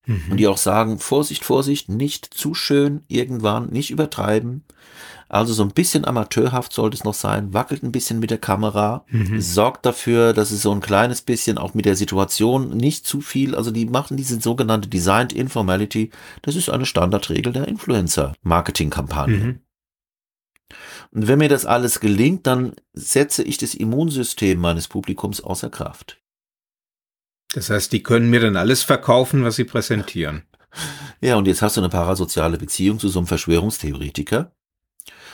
[0.05, 0.31] Mhm.
[0.31, 4.63] Und die auch sagen, Vorsicht, Vorsicht, nicht zu schön irgendwann, nicht übertreiben.
[5.29, 9.05] Also so ein bisschen amateurhaft sollte es noch sein, wackelt ein bisschen mit der Kamera,
[9.09, 9.39] Mhm.
[9.39, 13.55] sorgt dafür, dass es so ein kleines bisschen auch mit der Situation nicht zu viel,
[13.55, 16.09] also die machen diese sogenannte Designed Informality,
[16.41, 19.37] das ist eine Standardregel der Influencer-Marketing-Kampagne.
[19.37, 19.59] Mhm.
[21.11, 26.20] Und wenn mir das alles gelingt, dann setze ich das Immunsystem meines Publikums außer Kraft.
[27.53, 30.43] Das heißt, die können mir dann alles verkaufen, was sie präsentieren.
[31.19, 34.53] Ja, und jetzt hast du eine parasoziale Beziehung zu so einem Verschwörungstheoretiker.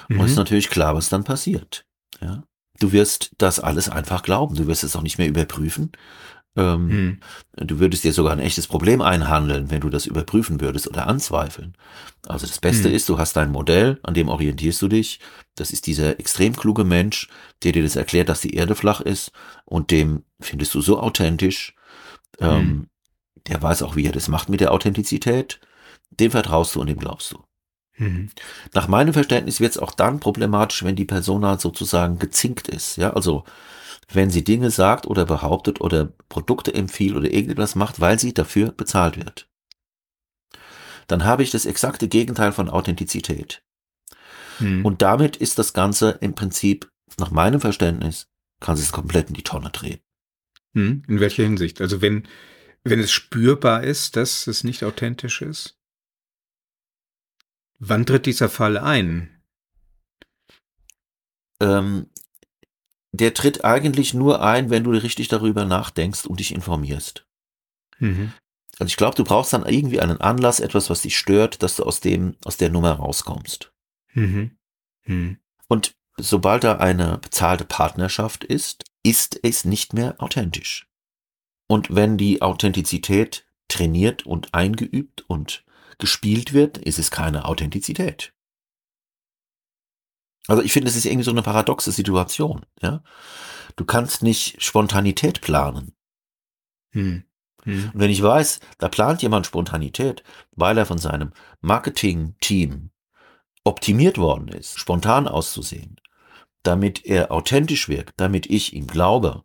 [0.09, 0.37] Und es ist Mhm.
[0.37, 1.85] natürlich klar, was dann passiert.
[2.21, 2.43] Ja?
[2.79, 4.55] Du wirst das alles einfach glauben.
[4.55, 5.91] Du wirst es auch nicht mehr überprüfen.
[6.55, 7.19] Ähm, Mhm.
[7.67, 11.75] Du würdest dir sogar ein echtes Problem einhandeln, wenn du das überprüfen würdest oder anzweifeln.
[12.27, 12.95] Also das Beste Hm.
[12.95, 15.19] ist, du hast dein Modell, an dem orientierst du dich.
[15.55, 17.27] Das ist dieser extrem kluge Mensch,
[17.63, 19.31] der dir das erklärt, dass die Erde flach ist
[19.65, 21.75] und dem findest du so authentisch.
[22.39, 22.87] Ähm, Hm.
[23.47, 25.59] Der weiß auch, wie er das macht mit der Authentizität.
[26.09, 27.43] Dem vertraust du und dem glaubst du.
[27.97, 28.29] Mhm.
[28.73, 32.97] Nach meinem Verständnis wird es auch dann problematisch, wenn die Persona sozusagen gezinkt ist.
[32.97, 33.43] Ja, also
[34.11, 38.71] wenn sie Dinge sagt oder behauptet oder Produkte empfiehlt oder irgendetwas macht, weil sie dafür
[38.71, 39.49] bezahlt wird.
[41.07, 43.63] Dann habe ich das exakte Gegenteil von Authentizität.
[44.59, 44.85] Mhm.
[44.85, 48.27] Und damit ist das Ganze im Prinzip, nach meinem Verständnis,
[48.59, 49.99] kann es komplett in die Tonne drehen.
[50.77, 51.01] Mhm.
[51.07, 51.81] In welcher Hinsicht?
[51.81, 52.27] Also wenn,
[52.83, 55.75] wenn es spürbar ist, dass es nicht authentisch ist?
[57.79, 59.41] Wann tritt dieser Fall ein?
[61.59, 62.11] Ähm,
[63.11, 67.25] der tritt eigentlich nur ein, wenn du richtig darüber nachdenkst und dich informierst.
[67.97, 68.33] Mhm.
[68.77, 71.83] Also ich glaube, du brauchst dann irgendwie einen Anlass, etwas, was dich stört, dass du
[71.83, 73.73] aus dem, aus der Nummer rauskommst.
[74.13, 74.51] Mhm.
[75.05, 75.39] Mhm.
[75.67, 80.87] Und sobald da eine bezahlte Partnerschaft ist, ist es nicht mehr authentisch.
[81.67, 85.65] Und wenn die Authentizität trainiert und eingeübt und
[85.97, 88.33] gespielt wird, ist es keine Authentizität.
[90.47, 92.65] Also ich finde, es ist irgendwie so eine paradoxe Situation.
[92.81, 93.03] Ja?
[93.75, 95.93] Du kannst nicht Spontanität planen.
[96.91, 97.23] Hm.
[97.63, 97.91] Hm.
[97.93, 102.91] Und wenn ich weiß, da plant jemand Spontanität, weil er von seinem Marketing-Team
[103.65, 105.99] optimiert worden ist, spontan auszusehen,
[106.63, 109.43] damit er authentisch wirkt, damit ich ihm glaube,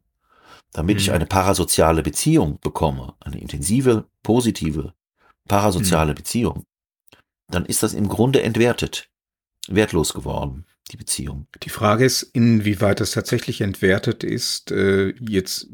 [0.73, 1.03] damit hm.
[1.03, 4.95] ich eine parasoziale Beziehung bekomme, eine intensive, positive,
[5.49, 6.17] parasoziale hm.
[6.17, 6.67] Beziehung,
[7.49, 9.11] dann ist das im Grunde entwertet,
[9.69, 11.47] wertlos geworden die Beziehung.
[11.63, 15.69] Die Frage ist, inwieweit das tatsächlich entwertet ist, äh, jetzt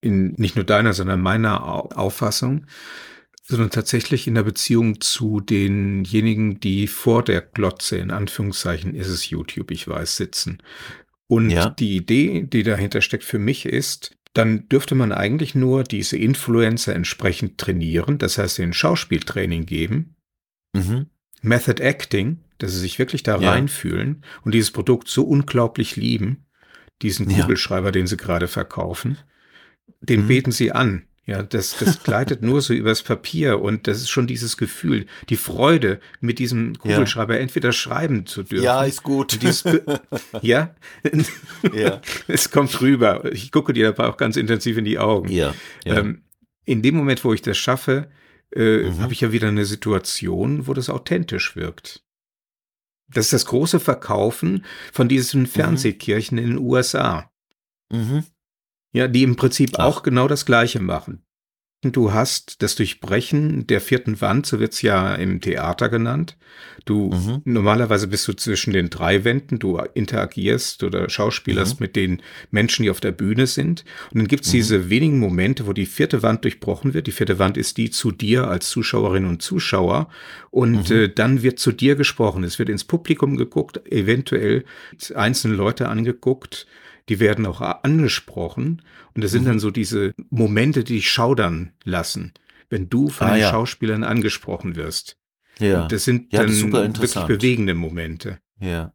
[0.00, 2.66] in nicht nur deiner, sondern meiner Auffassung,
[3.46, 9.28] sondern tatsächlich in der Beziehung zu denjenigen, die vor der Glotze, in Anführungszeichen ist es
[9.28, 10.62] YouTube, ich weiß, sitzen.
[11.26, 11.70] Und ja.
[11.70, 16.94] die Idee, die dahinter steckt für mich ist, dann dürfte man eigentlich nur diese Influencer
[16.94, 20.16] entsprechend trainieren, das heißt den Schauspieltraining geben,
[20.72, 21.06] mhm.
[21.42, 23.50] Method Acting, dass sie sich wirklich da ja.
[23.50, 26.46] reinfühlen und dieses Produkt so unglaublich lieben,
[27.02, 27.92] diesen Kugelschreiber, ja.
[27.92, 29.18] den sie gerade verkaufen,
[30.00, 30.28] den mhm.
[30.28, 31.06] beten sie an.
[31.26, 35.36] Ja, das, das gleitet nur so übers Papier und das ist schon dieses Gefühl, die
[35.36, 37.40] Freude, mit diesem Kugelschreiber ja.
[37.40, 38.64] entweder schreiben zu dürfen.
[38.64, 39.38] Ja, ist gut.
[40.42, 40.74] ja?
[41.72, 42.00] ja.
[42.28, 43.32] Es kommt rüber.
[43.32, 45.30] Ich gucke dir dabei auch ganz intensiv in die Augen.
[45.30, 45.54] Ja.
[45.84, 45.98] ja.
[45.98, 46.22] Ähm,
[46.64, 48.10] in dem Moment, wo ich das schaffe,
[48.54, 49.00] äh, mhm.
[49.00, 52.02] habe ich ja wieder eine Situation, wo das authentisch wirkt.
[53.08, 55.46] Das ist das große Verkaufen von diesen mhm.
[55.46, 56.44] Fernsehkirchen mhm.
[56.44, 57.30] in den USA.
[57.90, 58.24] Mhm.
[58.94, 59.84] Ja, die im Prinzip Ach.
[59.84, 61.24] auch genau das Gleiche machen.
[61.82, 66.38] Du hast das Durchbrechen der vierten Wand, so wird's ja im Theater genannt.
[66.86, 67.42] Du mhm.
[67.44, 71.84] normalerweise bist du zwischen den drei Wänden, du interagierst oder schauspielerst mhm.
[71.84, 73.84] mit den Menschen, die auf der Bühne sind.
[74.12, 74.52] Und dann gibt's mhm.
[74.52, 77.06] diese wenigen Momente, wo die vierte Wand durchbrochen wird.
[77.06, 80.08] Die vierte Wand ist die zu dir als Zuschauerin und Zuschauer.
[80.50, 80.96] Und mhm.
[80.96, 82.44] äh, dann wird zu dir gesprochen.
[82.44, 84.64] Es wird ins Publikum geguckt, eventuell
[85.14, 86.66] einzelne Leute angeguckt
[87.08, 88.82] die werden auch angesprochen.
[89.14, 89.48] Und das sind mhm.
[89.48, 92.32] dann so diese Momente, die dich schaudern lassen,
[92.70, 93.50] wenn du von ah, den ja.
[93.50, 95.18] Schauspielern angesprochen wirst.
[95.58, 95.82] Ja.
[95.82, 98.38] Und das sind ja, dann wirklich bewegende Momente.
[98.58, 98.92] Ja.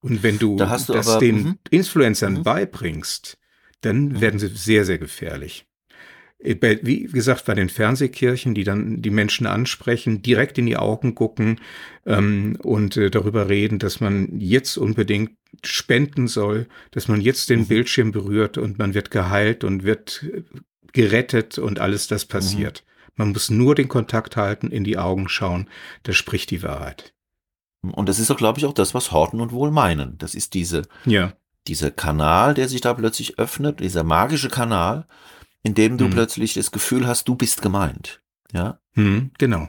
[0.00, 1.58] Und wenn du, da du das aber, den mhm.
[1.70, 2.42] Influencern mhm.
[2.42, 3.38] beibringst,
[3.80, 5.66] dann werden sie sehr, sehr gefährlich.
[6.38, 11.14] Äh, wie gesagt, bei den Fernsehkirchen, die dann die Menschen ansprechen, direkt in die Augen
[11.14, 11.60] gucken
[12.04, 15.32] ähm, und äh, darüber reden, dass man jetzt unbedingt
[15.64, 17.66] spenden soll, dass man jetzt den mhm.
[17.66, 20.42] Bildschirm berührt und man wird geheilt und wird äh,
[20.92, 22.84] gerettet und alles das passiert.
[22.84, 22.92] Mhm.
[23.16, 25.68] Man muss nur den Kontakt halten, in die Augen schauen,
[26.02, 27.14] das spricht die Wahrheit.
[27.80, 30.18] Und das ist doch, glaube ich, auch das, was Horten und Wohl meinen.
[30.18, 31.32] Das ist diese, ja.
[31.66, 35.06] dieser Kanal, der sich da plötzlich öffnet, dieser magische Kanal,
[35.66, 36.12] in dem du hm.
[36.12, 38.22] plötzlich das Gefühl hast, du bist gemeint.
[38.52, 38.78] Ja.
[38.94, 39.68] Hm, genau.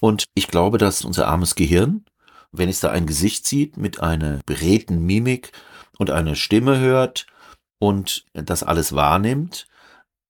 [0.00, 2.04] Und ich glaube, dass unser armes Gehirn,
[2.50, 5.52] wenn es da ein Gesicht sieht mit einer beredten Mimik
[5.96, 7.26] und eine Stimme hört
[7.78, 9.68] und das alles wahrnimmt,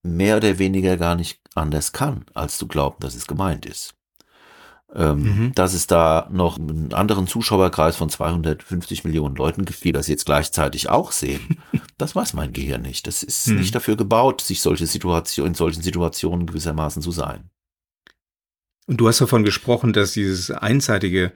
[0.02, 3.95] mehr oder weniger gar nicht anders kann, als zu glauben, dass es gemeint ist.
[4.94, 5.54] Ähm, mhm.
[5.54, 10.26] Dass es da noch einen anderen Zuschauerkreis von 250 Millionen Leuten gibt, die das jetzt
[10.26, 11.58] gleichzeitig auch sehen,
[11.98, 13.06] das weiß mein Gehirn nicht.
[13.06, 13.56] Das ist mhm.
[13.56, 17.50] nicht dafür gebaut, sich solche Situationen, in solchen Situationen gewissermaßen zu sein.
[18.86, 21.32] Und du hast davon gesprochen, dass dieses einseitige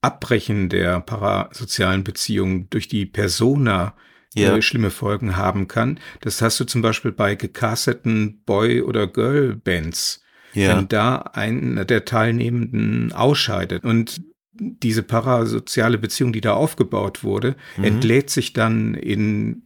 [0.00, 3.94] Abbrechen der parasozialen Beziehungen durch die Persona
[4.34, 4.56] ja.
[4.56, 5.98] äh, schlimme Folgen haben kann.
[6.20, 10.21] Das hast du zum Beispiel bei gecasteten Boy- oder Girl-Bands
[10.54, 10.76] ja.
[10.76, 14.22] wenn da einer der Teilnehmenden ausscheidet und
[14.52, 17.84] diese parasoziale Beziehung, die da aufgebaut wurde, mhm.
[17.84, 19.62] entlädt sich dann in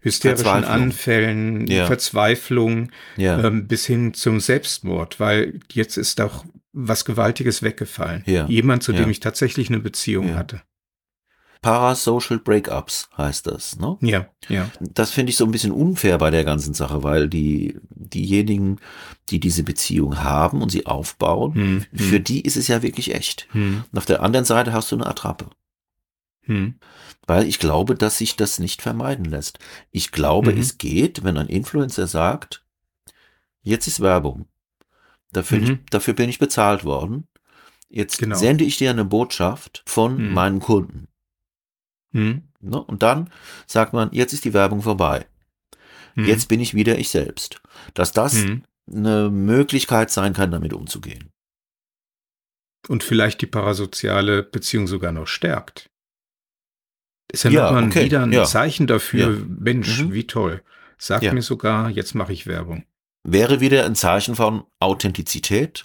[0.00, 1.86] hysterischen Anfällen, ja.
[1.86, 3.42] Verzweiflung ja.
[3.44, 8.22] Ähm, bis hin zum Selbstmord, weil jetzt ist doch was Gewaltiges weggefallen.
[8.26, 8.46] Ja.
[8.46, 10.62] Jemand, zu dem ich tatsächlich eine Beziehung hatte.
[11.62, 13.98] Parasocial Breakups heißt das, ne?
[14.00, 14.70] Ja, ja.
[14.80, 18.78] Das finde ich so ein bisschen unfair bei der ganzen Sache, weil die, diejenigen,
[19.28, 21.98] die diese Beziehung haben und sie aufbauen, hm, hm.
[21.98, 23.46] für die ist es ja wirklich echt.
[23.52, 23.84] Hm.
[23.92, 25.50] Und auf der anderen Seite hast du eine Attrappe.
[26.44, 26.76] Hm.
[27.26, 29.58] Weil ich glaube, dass sich das nicht vermeiden lässt.
[29.90, 30.60] Ich glaube, mhm.
[30.60, 32.64] es geht, wenn ein Influencer sagt,
[33.62, 34.46] jetzt ist Werbung.
[35.30, 35.64] Dafür, mhm.
[35.64, 37.28] ich, dafür bin ich bezahlt worden.
[37.88, 38.36] Jetzt genau.
[38.36, 40.32] sende ich dir eine Botschaft von mhm.
[40.32, 41.06] meinen Kunden.
[42.12, 42.42] Hm.
[42.60, 42.82] Ne?
[42.82, 43.30] Und dann
[43.66, 45.26] sagt man, jetzt ist die Werbung vorbei.
[46.14, 46.26] Hm.
[46.26, 47.60] Jetzt bin ich wieder ich selbst.
[47.94, 48.64] Dass das hm.
[48.92, 51.30] eine Möglichkeit sein kann, damit umzugehen.
[52.88, 55.90] Und vielleicht die parasoziale Beziehung sogar noch stärkt.
[57.32, 58.44] Ist ja, Ja, nochmal okay, wieder ein ja.
[58.44, 59.44] Zeichen dafür, Ja.
[59.46, 60.12] Mensch, Mhm.
[60.12, 60.62] wie toll.
[60.98, 62.84] Sagt mir sogar, jetzt mache ich Werbung.
[63.22, 65.84] Wäre wieder ein Zeichen von Authentizität.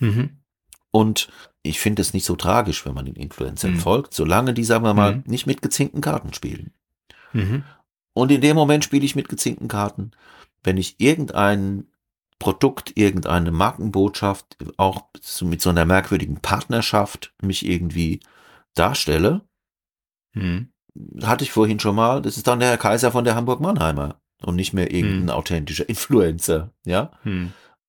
[0.00, 0.38] Mhm.
[0.90, 1.28] Und
[1.68, 3.76] ich finde es nicht so tragisch, wenn man den Influencern Mhm.
[3.78, 5.22] folgt, solange die, sagen wir mal, Mhm.
[5.26, 6.72] nicht mit gezinkten Karten spielen.
[7.32, 7.64] Mhm.
[8.14, 10.12] Und in dem Moment spiele ich mit gezinkten Karten,
[10.64, 11.86] wenn ich irgendein
[12.38, 15.04] Produkt, irgendeine Markenbotschaft, auch
[15.42, 18.20] mit so einer merkwürdigen Partnerschaft mich irgendwie
[18.74, 19.42] darstelle,
[20.34, 20.68] Mhm.
[21.22, 24.56] hatte ich vorhin schon mal, das ist dann der Herr Kaiser von der Hamburg-Mannheimer und
[24.56, 25.30] nicht mehr irgendein Hm.
[25.30, 27.10] authentischer Influencer, ja?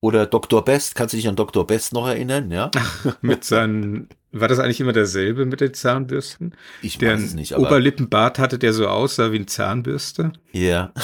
[0.01, 0.07] Mhm.
[0.07, 0.63] Oder Dr.
[0.63, 1.65] Best, kannst du dich an Dr.
[1.65, 2.69] Best noch erinnern, ja?
[3.21, 6.55] Mit seinen, war das eigentlich immer derselbe mit den Zahnbürsten?
[6.83, 10.33] Ich Der weiß es nicht, aber Oberlippenbart hatte, der so aussah wie eine Zahnbürste?
[10.51, 10.91] ja.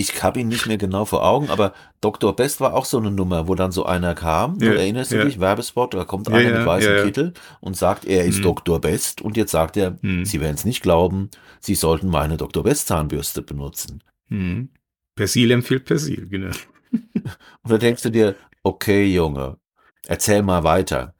[0.00, 2.36] Ich habe ihn nicht mehr genau vor Augen, aber Dr.
[2.36, 5.16] Best war auch so eine Nummer, wo dann so einer kam, Ja, du erinnerst du
[5.16, 5.24] ja.
[5.24, 7.04] dich, Werbespot, da kommt einer ja, mit weißem.
[7.04, 8.42] Kittel und sagt, er ist Hm.
[8.44, 8.80] Dr.
[8.80, 10.24] Best und jetzt sagt er, Hm.
[10.24, 12.62] Sie werden es nicht glauben, Sie sollten meine Dr.
[12.62, 14.04] Best Zahnbürste benutzen.
[14.28, 14.68] Mhm.
[15.16, 16.52] Persil empfiehlt Persil, genau.
[17.62, 19.58] Und da denkst du dir, okay, Junge,
[20.06, 21.14] erzähl mal weiter.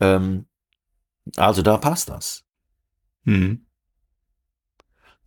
[0.00, 0.46] Ähm,
[1.36, 2.44] also da passt das.
[3.24, 3.66] Mhm.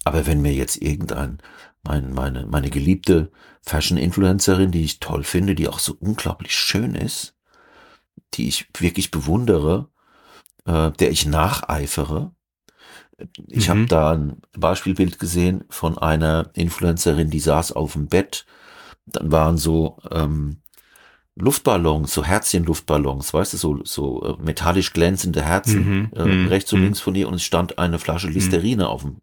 [0.04, 1.40] Aber wenn mir jetzt irgendein,
[1.84, 7.36] mein, meine, meine geliebte Fashion-Influencerin, die ich toll finde, die auch so unglaublich schön ist,
[8.34, 9.90] die ich wirklich bewundere,
[10.66, 12.34] äh, der ich nacheifere.
[13.48, 13.72] Ich Mhm.
[13.72, 18.46] habe da ein Beispielbild gesehen von einer Influencerin, die saß auf dem Bett.
[19.06, 20.58] Dann waren so ähm,
[21.36, 26.72] Luftballons, so Herzchen-Luftballons, weißt du, so, so äh, metallisch glänzende Herzen Mhm, äh, mhm, rechts
[26.74, 26.86] und mhm.
[26.86, 29.18] links von ihr und es stand eine Flasche Listerine auf dem,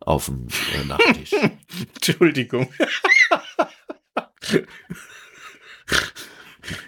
[0.00, 1.32] auf dem äh, Nachttisch.
[1.94, 2.68] Entschuldigung.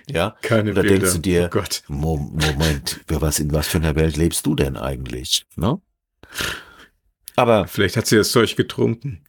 [0.08, 0.98] ja, Keine Oder Bilder.
[0.98, 1.82] denkst du dir- oh Gott.
[1.88, 5.44] Mo Moment, was, in was für einer Welt lebst du denn eigentlich?
[5.56, 5.80] Ne?
[7.36, 9.24] Aber Vielleicht hat sie das Zeug getrunken.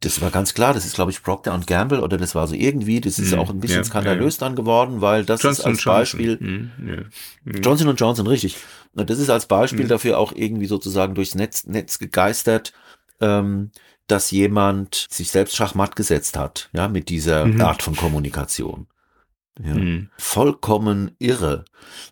[0.00, 3.00] Das war ganz klar, das ist, glaube ich, Procter Gamble oder das war so irgendwie,
[3.00, 6.38] das ist Mhm, auch ein bisschen ja, skandalös dann geworden, weil das ist als Beispiel,
[6.40, 6.96] Mhm, ja.
[7.44, 7.62] Mhm.
[7.62, 8.56] Johnson Johnson, richtig.
[8.94, 9.88] Und das ist als Beispiel Mhm.
[9.88, 12.72] dafür auch irgendwie sozusagen durchs Netz, Netz gegeistert,
[13.20, 13.70] ähm,
[14.06, 17.60] dass jemand sich selbst schachmatt gesetzt hat, ja, mit dieser Mhm.
[17.60, 18.86] Art von Kommunikation.
[19.62, 19.74] Ja.
[19.74, 20.10] Mhm.
[20.16, 21.64] Vollkommen irre.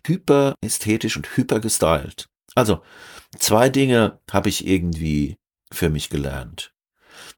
[0.05, 2.27] Hyperästhetisch und hypergestylt.
[2.55, 2.81] Also,
[3.37, 5.37] zwei Dinge habe ich irgendwie
[5.71, 6.73] für mich gelernt.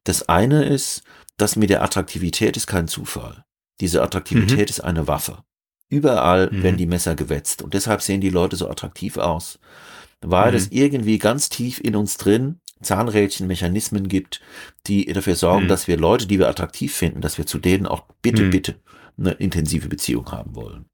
[0.04, 1.02] Das eine ist,
[1.36, 3.44] dass mit der Attraktivität ist kein Zufall.
[3.80, 5.42] Diese Attraktivität ist eine Waffe.
[5.88, 6.62] Überall Mhm.
[6.62, 9.58] werden die Messer gewetzt und deshalb sehen die Leute so attraktiv aus,
[10.20, 10.56] weil Mhm.
[10.56, 14.40] es irgendwie ganz tief in uns drin Zahnrädchen, Mechanismen gibt,
[14.86, 15.68] die dafür sorgen, Mhm.
[15.68, 18.50] dass wir Leute, die wir attraktiv finden, dass wir zu denen auch bitte, Mhm.
[18.50, 18.76] bitte
[19.18, 20.86] eine intensive Beziehung haben wollen.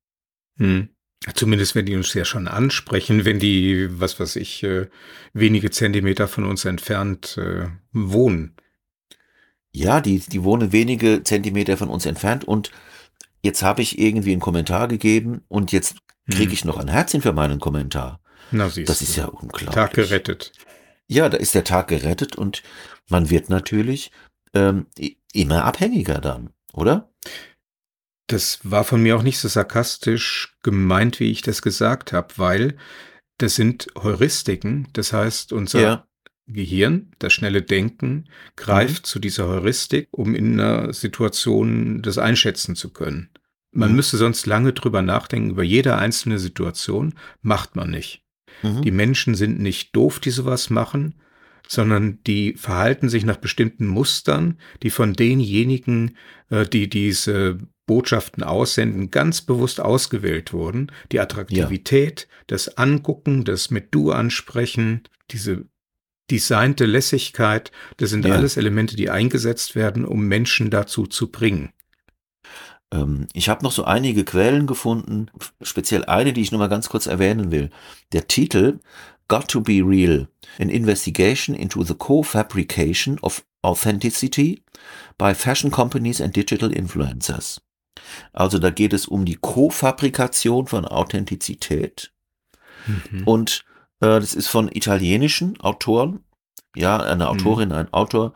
[0.59, 0.89] Hm.
[1.35, 4.89] Zumindest wenn die uns ja schon ansprechen, wenn die, was weiß ich, äh,
[5.33, 8.55] wenige Zentimeter von uns entfernt äh, wohnen.
[9.77, 12.71] Ja, die, die wohnen wenige Zentimeter von uns entfernt und
[13.43, 15.97] jetzt habe ich irgendwie einen Kommentar gegeben und jetzt
[16.31, 16.53] kriege Hm.
[16.53, 18.21] ich noch ein Herzchen für meinen Kommentar.
[18.51, 19.69] Na, siehst Das ist ja unglaublich.
[19.75, 20.53] Tag gerettet.
[21.09, 22.63] Ja, da ist der Tag gerettet und
[23.09, 24.11] man wird natürlich
[24.55, 24.87] ähm,
[25.33, 27.13] immer abhängiger dann, oder?
[28.29, 32.77] Das war von mir auch nicht so sarkastisch gemeint, wie ich das gesagt habe, weil
[33.39, 34.89] das sind Heuristiken.
[34.95, 36.07] Das heißt, unser Ja.
[36.49, 38.27] Gehirn, das schnelle Denken,
[38.57, 39.05] greift Mhm.
[39.05, 43.31] zu dieser Heuristik, um in einer Situation das einschätzen zu können.
[43.73, 43.97] Man Mhm.
[43.97, 48.23] müsste sonst lange drüber nachdenken, über jede einzelne Situation, macht man nicht.
[48.63, 48.83] Mhm.
[48.83, 51.15] Die Menschen sind nicht doof, die sowas machen,
[51.69, 56.17] sondern die verhalten sich nach bestimmten Mustern, die von denjenigen,
[56.49, 60.93] äh, die diese Botschaften aussenden, ganz bewusst ausgewählt wurden.
[61.13, 65.67] Die Attraktivität, das Angucken, das mit Du ansprechen, diese
[66.31, 68.35] designte Lässigkeit, das sind Ja.
[68.35, 71.73] alles Elemente, die eingesetzt werden, um Menschen dazu zu bringen.
[72.93, 75.29] Ähm, ich habe noch so einige Quellen gefunden,
[75.63, 77.71] speziell eine, die ich nur mal ganz kurz erwähnen will.
[78.13, 78.79] Der Titel
[79.29, 80.29] Got to be Real,
[80.61, 84.63] an investigation into the co-fabrication of authenticity
[85.19, 87.61] by fashion companies and digital influencers.
[88.33, 92.13] Also da geht es um die Co-Fabrikation von Authentizität
[92.87, 93.25] Mhm.
[93.25, 93.65] und
[94.01, 96.25] äh, das ist von italienischen Autoren,
[96.75, 98.35] ja, eine Autorin, ein Autor,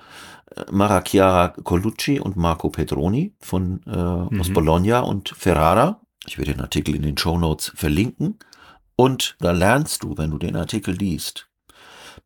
[0.56, 4.54] äh, Mara Chiara Colucci und Marco Pedroni von äh, aus Mhm.
[4.54, 6.00] Bologna und Ferrara.
[6.26, 8.38] Ich werde den Artikel in den Show Notes verlinken.
[8.96, 11.48] Und da lernst du, wenn du den Artikel liest,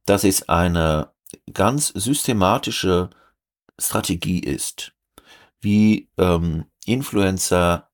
[0.07, 1.11] dass es eine
[1.53, 3.11] ganz systematische
[3.79, 4.93] Strategie ist,
[5.61, 7.89] wie ähm, Influencer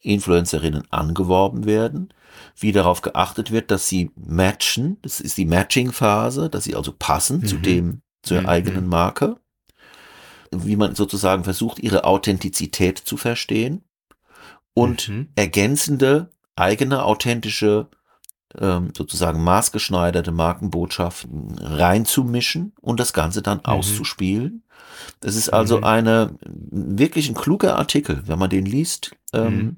[0.00, 2.12] Influencerinnen angeworben werden,
[2.56, 7.40] wie darauf geachtet wird, dass sie matchen, das ist die Matching-Phase, dass sie also passen
[7.40, 7.46] mhm.
[7.46, 8.46] zu dem, zur mhm.
[8.46, 9.36] eigenen Marke,
[10.50, 13.84] wie man sozusagen versucht, ihre Authentizität zu verstehen
[14.74, 15.28] und mhm.
[15.34, 17.88] ergänzende, eigene, authentische,
[18.58, 23.64] ähm, sozusagen maßgeschneiderte Markenbotschaften reinzumischen und das Ganze dann mhm.
[23.64, 24.64] auszuspielen.
[25.20, 25.84] Das ist also mhm.
[25.84, 29.12] eine wirklich ein kluger Artikel, wenn man den liest.
[29.32, 29.76] Ähm, mhm.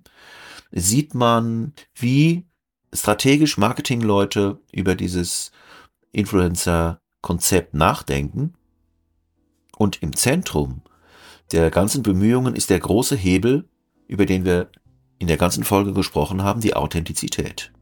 [0.71, 2.47] sieht man, wie
[2.93, 5.53] strategisch Marketingleute über dieses
[6.13, 8.55] Influencer-Konzept nachdenken.
[9.77, 10.83] Und im Zentrum
[11.53, 13.69] der ganzen Bemühungen ist der große Hebel,
[14.07, 14.71] über den wir
[15.19, 17.73] in der ganzen Folge gesprochen haben, die Authentizität.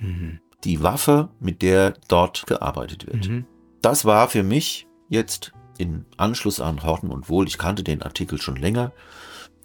[0.00, 0.40] Mhm.
[0.64, 3.28] Die Waffe, mit der dort gearbeitet wird.
[3.28, 3.46] Mhm.
[3.80, 8.40] Das war für mich jetzt in Anschluss an Horten und Wohl, ich kannte den Artikel
[8.40, 8.92] schon länger,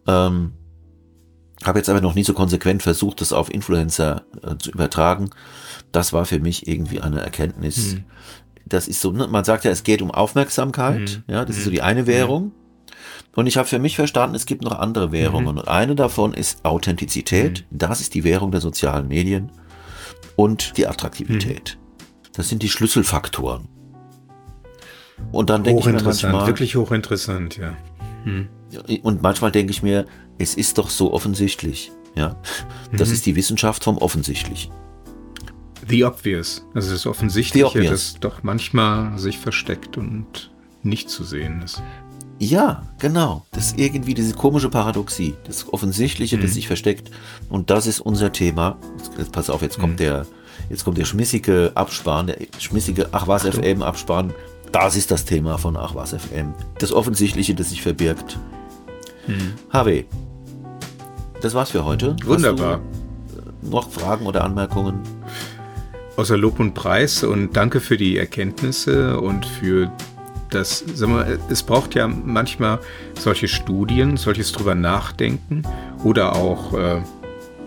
[0.07, 0.53] ähm,
[1.65, 5.29] habe jetzt aber noch nie so konsequent versucht, das auf Influencer äh, zu übertragen.
[5.91, 7.95] Das war für mich irgendwie eine Erkenntnis.
[7.95, 8.03] Mhm.
[8.65, 11.23] Das ist so, ne, man sagt ja, es geht um Aufmerksamkeit.
[11.27, 11.33] Mhm.
[11.33, 12.07] Ja, das ist so die eine mhm.
[12.07, 12.51] Währung.
[13.35, 15.53] Und ich habe für mich verstanden, es gibt noch andere Währungen.
[15.53, 15.59] Mhm.
[15.59, 17.65] Und eine davon ist Authentizität.
[17.69, 17.77] Mhm.
[17.77, 19.51] Das ist die Währung der sozialen Medien.
[20.35, 21.77] Und die Attraktivität.
[21.79, 22.31] Mhm.
[22.33, 23.67] Das sind die Schlüsselfaktoren.
[25.31, 26.45] Und dann denke ich mir manchmal.
[26.45, 27.75] Wirklich hochinteressant, ja.
[28.23, 28.47] Hm.
[29.01, 30.05] Und manchmal denke ich mir,
[30.37, 31.91] es ist doch so offensichtlich.
[32.15, 32.35] Ja,
[32.91, 33.13] das mhm.
[33.13, 34.71] ist die Wissenschaft vom Offensichtlichen.
[35.87, 36.65] The obvious.
[36.73, 40.51] Also das Offensichtliche, das doch manchmal sich versteckt und
[40.83, 41.81] nicht zu sehen ist.
[42.39, 43.45] Ja, genau.
[43.51, 45.33] Das ist irgendwie diese komische Paradoxie.
[45.45, 46.41] Das Offensichtliche, mhm.
[46.41, 47.09] das sich versteckt.
[47.49, 48.77] Und das ist unser Thema.
[49.17, 49.97] Jetzt, pass auf, jetzt kommt mhm.
[49.97, 50.25] der,
[50.69, 54.33] jetzt kommt der schmissige Abspann, der schmissige Ach was FM Abspann.
[54.71, 56.53] Das ist das Thema von Ach was FM.
[56.79, 58.37] Das Offensichtliche, das sich verbirgt.
[59.25, 59.53] Hm.
[59.71, 60.05] HW,
[61.41, 62.15] das war's für heute.
[62.25, 62.79] Wunderbar.
[63.61, 64.99] noch Fragen oder Anmerkungen?
[66.15, 69.91] Außer Lob und Preis und danke für die Erkenntnisse und für
[70.49, 72.79] das, sagen wir, es braucht ja manchmal
[73.19, 75.63] solche Studien, solches drüber nachdenken
[76.03, 77.01] oder auch äh,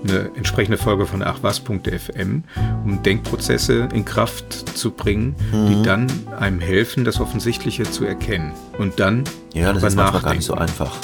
[0.02, 2.44] eine entsprechende Folge von achwas.fm,
[2.84, 5.66] um Denkprozesse in Kraft zu bringen, mhm.
[5.68, 6.06] die dann
[6.38, 8.52] einem helfen, das Offensichtliche zu erkennen.
[8.78, 10.96] Und dann ja, das ist manchmal gar nicht so einfach.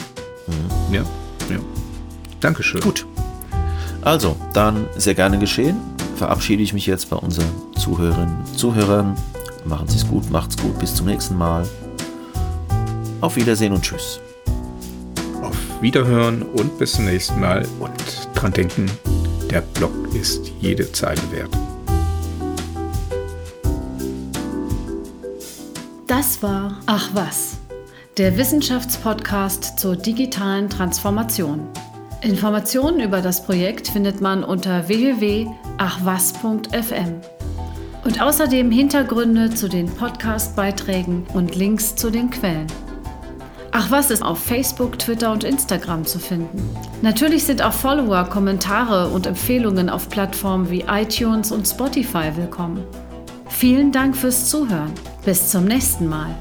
[0.46, 0.94] Mhm.
[0.94, 1.02] Ja,
[1.50, 1.58] ja.
[2.46, 2.80] Dankeschön.
[2.80, 3.04] Gut.
[4.02, 5.78] Also, dann sehr gerne geschehen.
[6.14, 9.16] Verabschiede ich mich jetzt bei unseren Zuhörerinnen und Zuhörern.
[9.64, 11.68] Machen Sie es gut, macht's gut, bis zum nächsten Mal.
[13.20, 14.20] Auf Wiedersehen und Tschüss.
[15.42, 17.66] Auf Wiederhören und bis zum nächsten Mal.
[17.80, 18.88] Und dran denken,
[19.50, 21.50] der Blog ist jede Zeile wert.
[26.06, 27.56] Das war Ach was,
[28.18, 31.66] der Wissenschaftspodcast zur digitalen Transformation.
[32.22, 37.20] Informationen über das Projekt findet man unter www.achwas.fm.
[38.04, 42.68] Und außerdem Hintergründe zu den Podcast-Beiträgen und Links zu den Quellen.
[43.72, 46.74] Ach was ist auf Facebook, Twitter und Instagram zu finden.
[47.02, 52.82] Natürlich sind auch Follower, Kommentare und Empfehlungen auf Plattformen wie iTunes und Spotify willkommen.
[53.48, 54.92] Vielen Dank fürs Zuhören.
[55.24, 56.34] Bis zum nächsten Mal.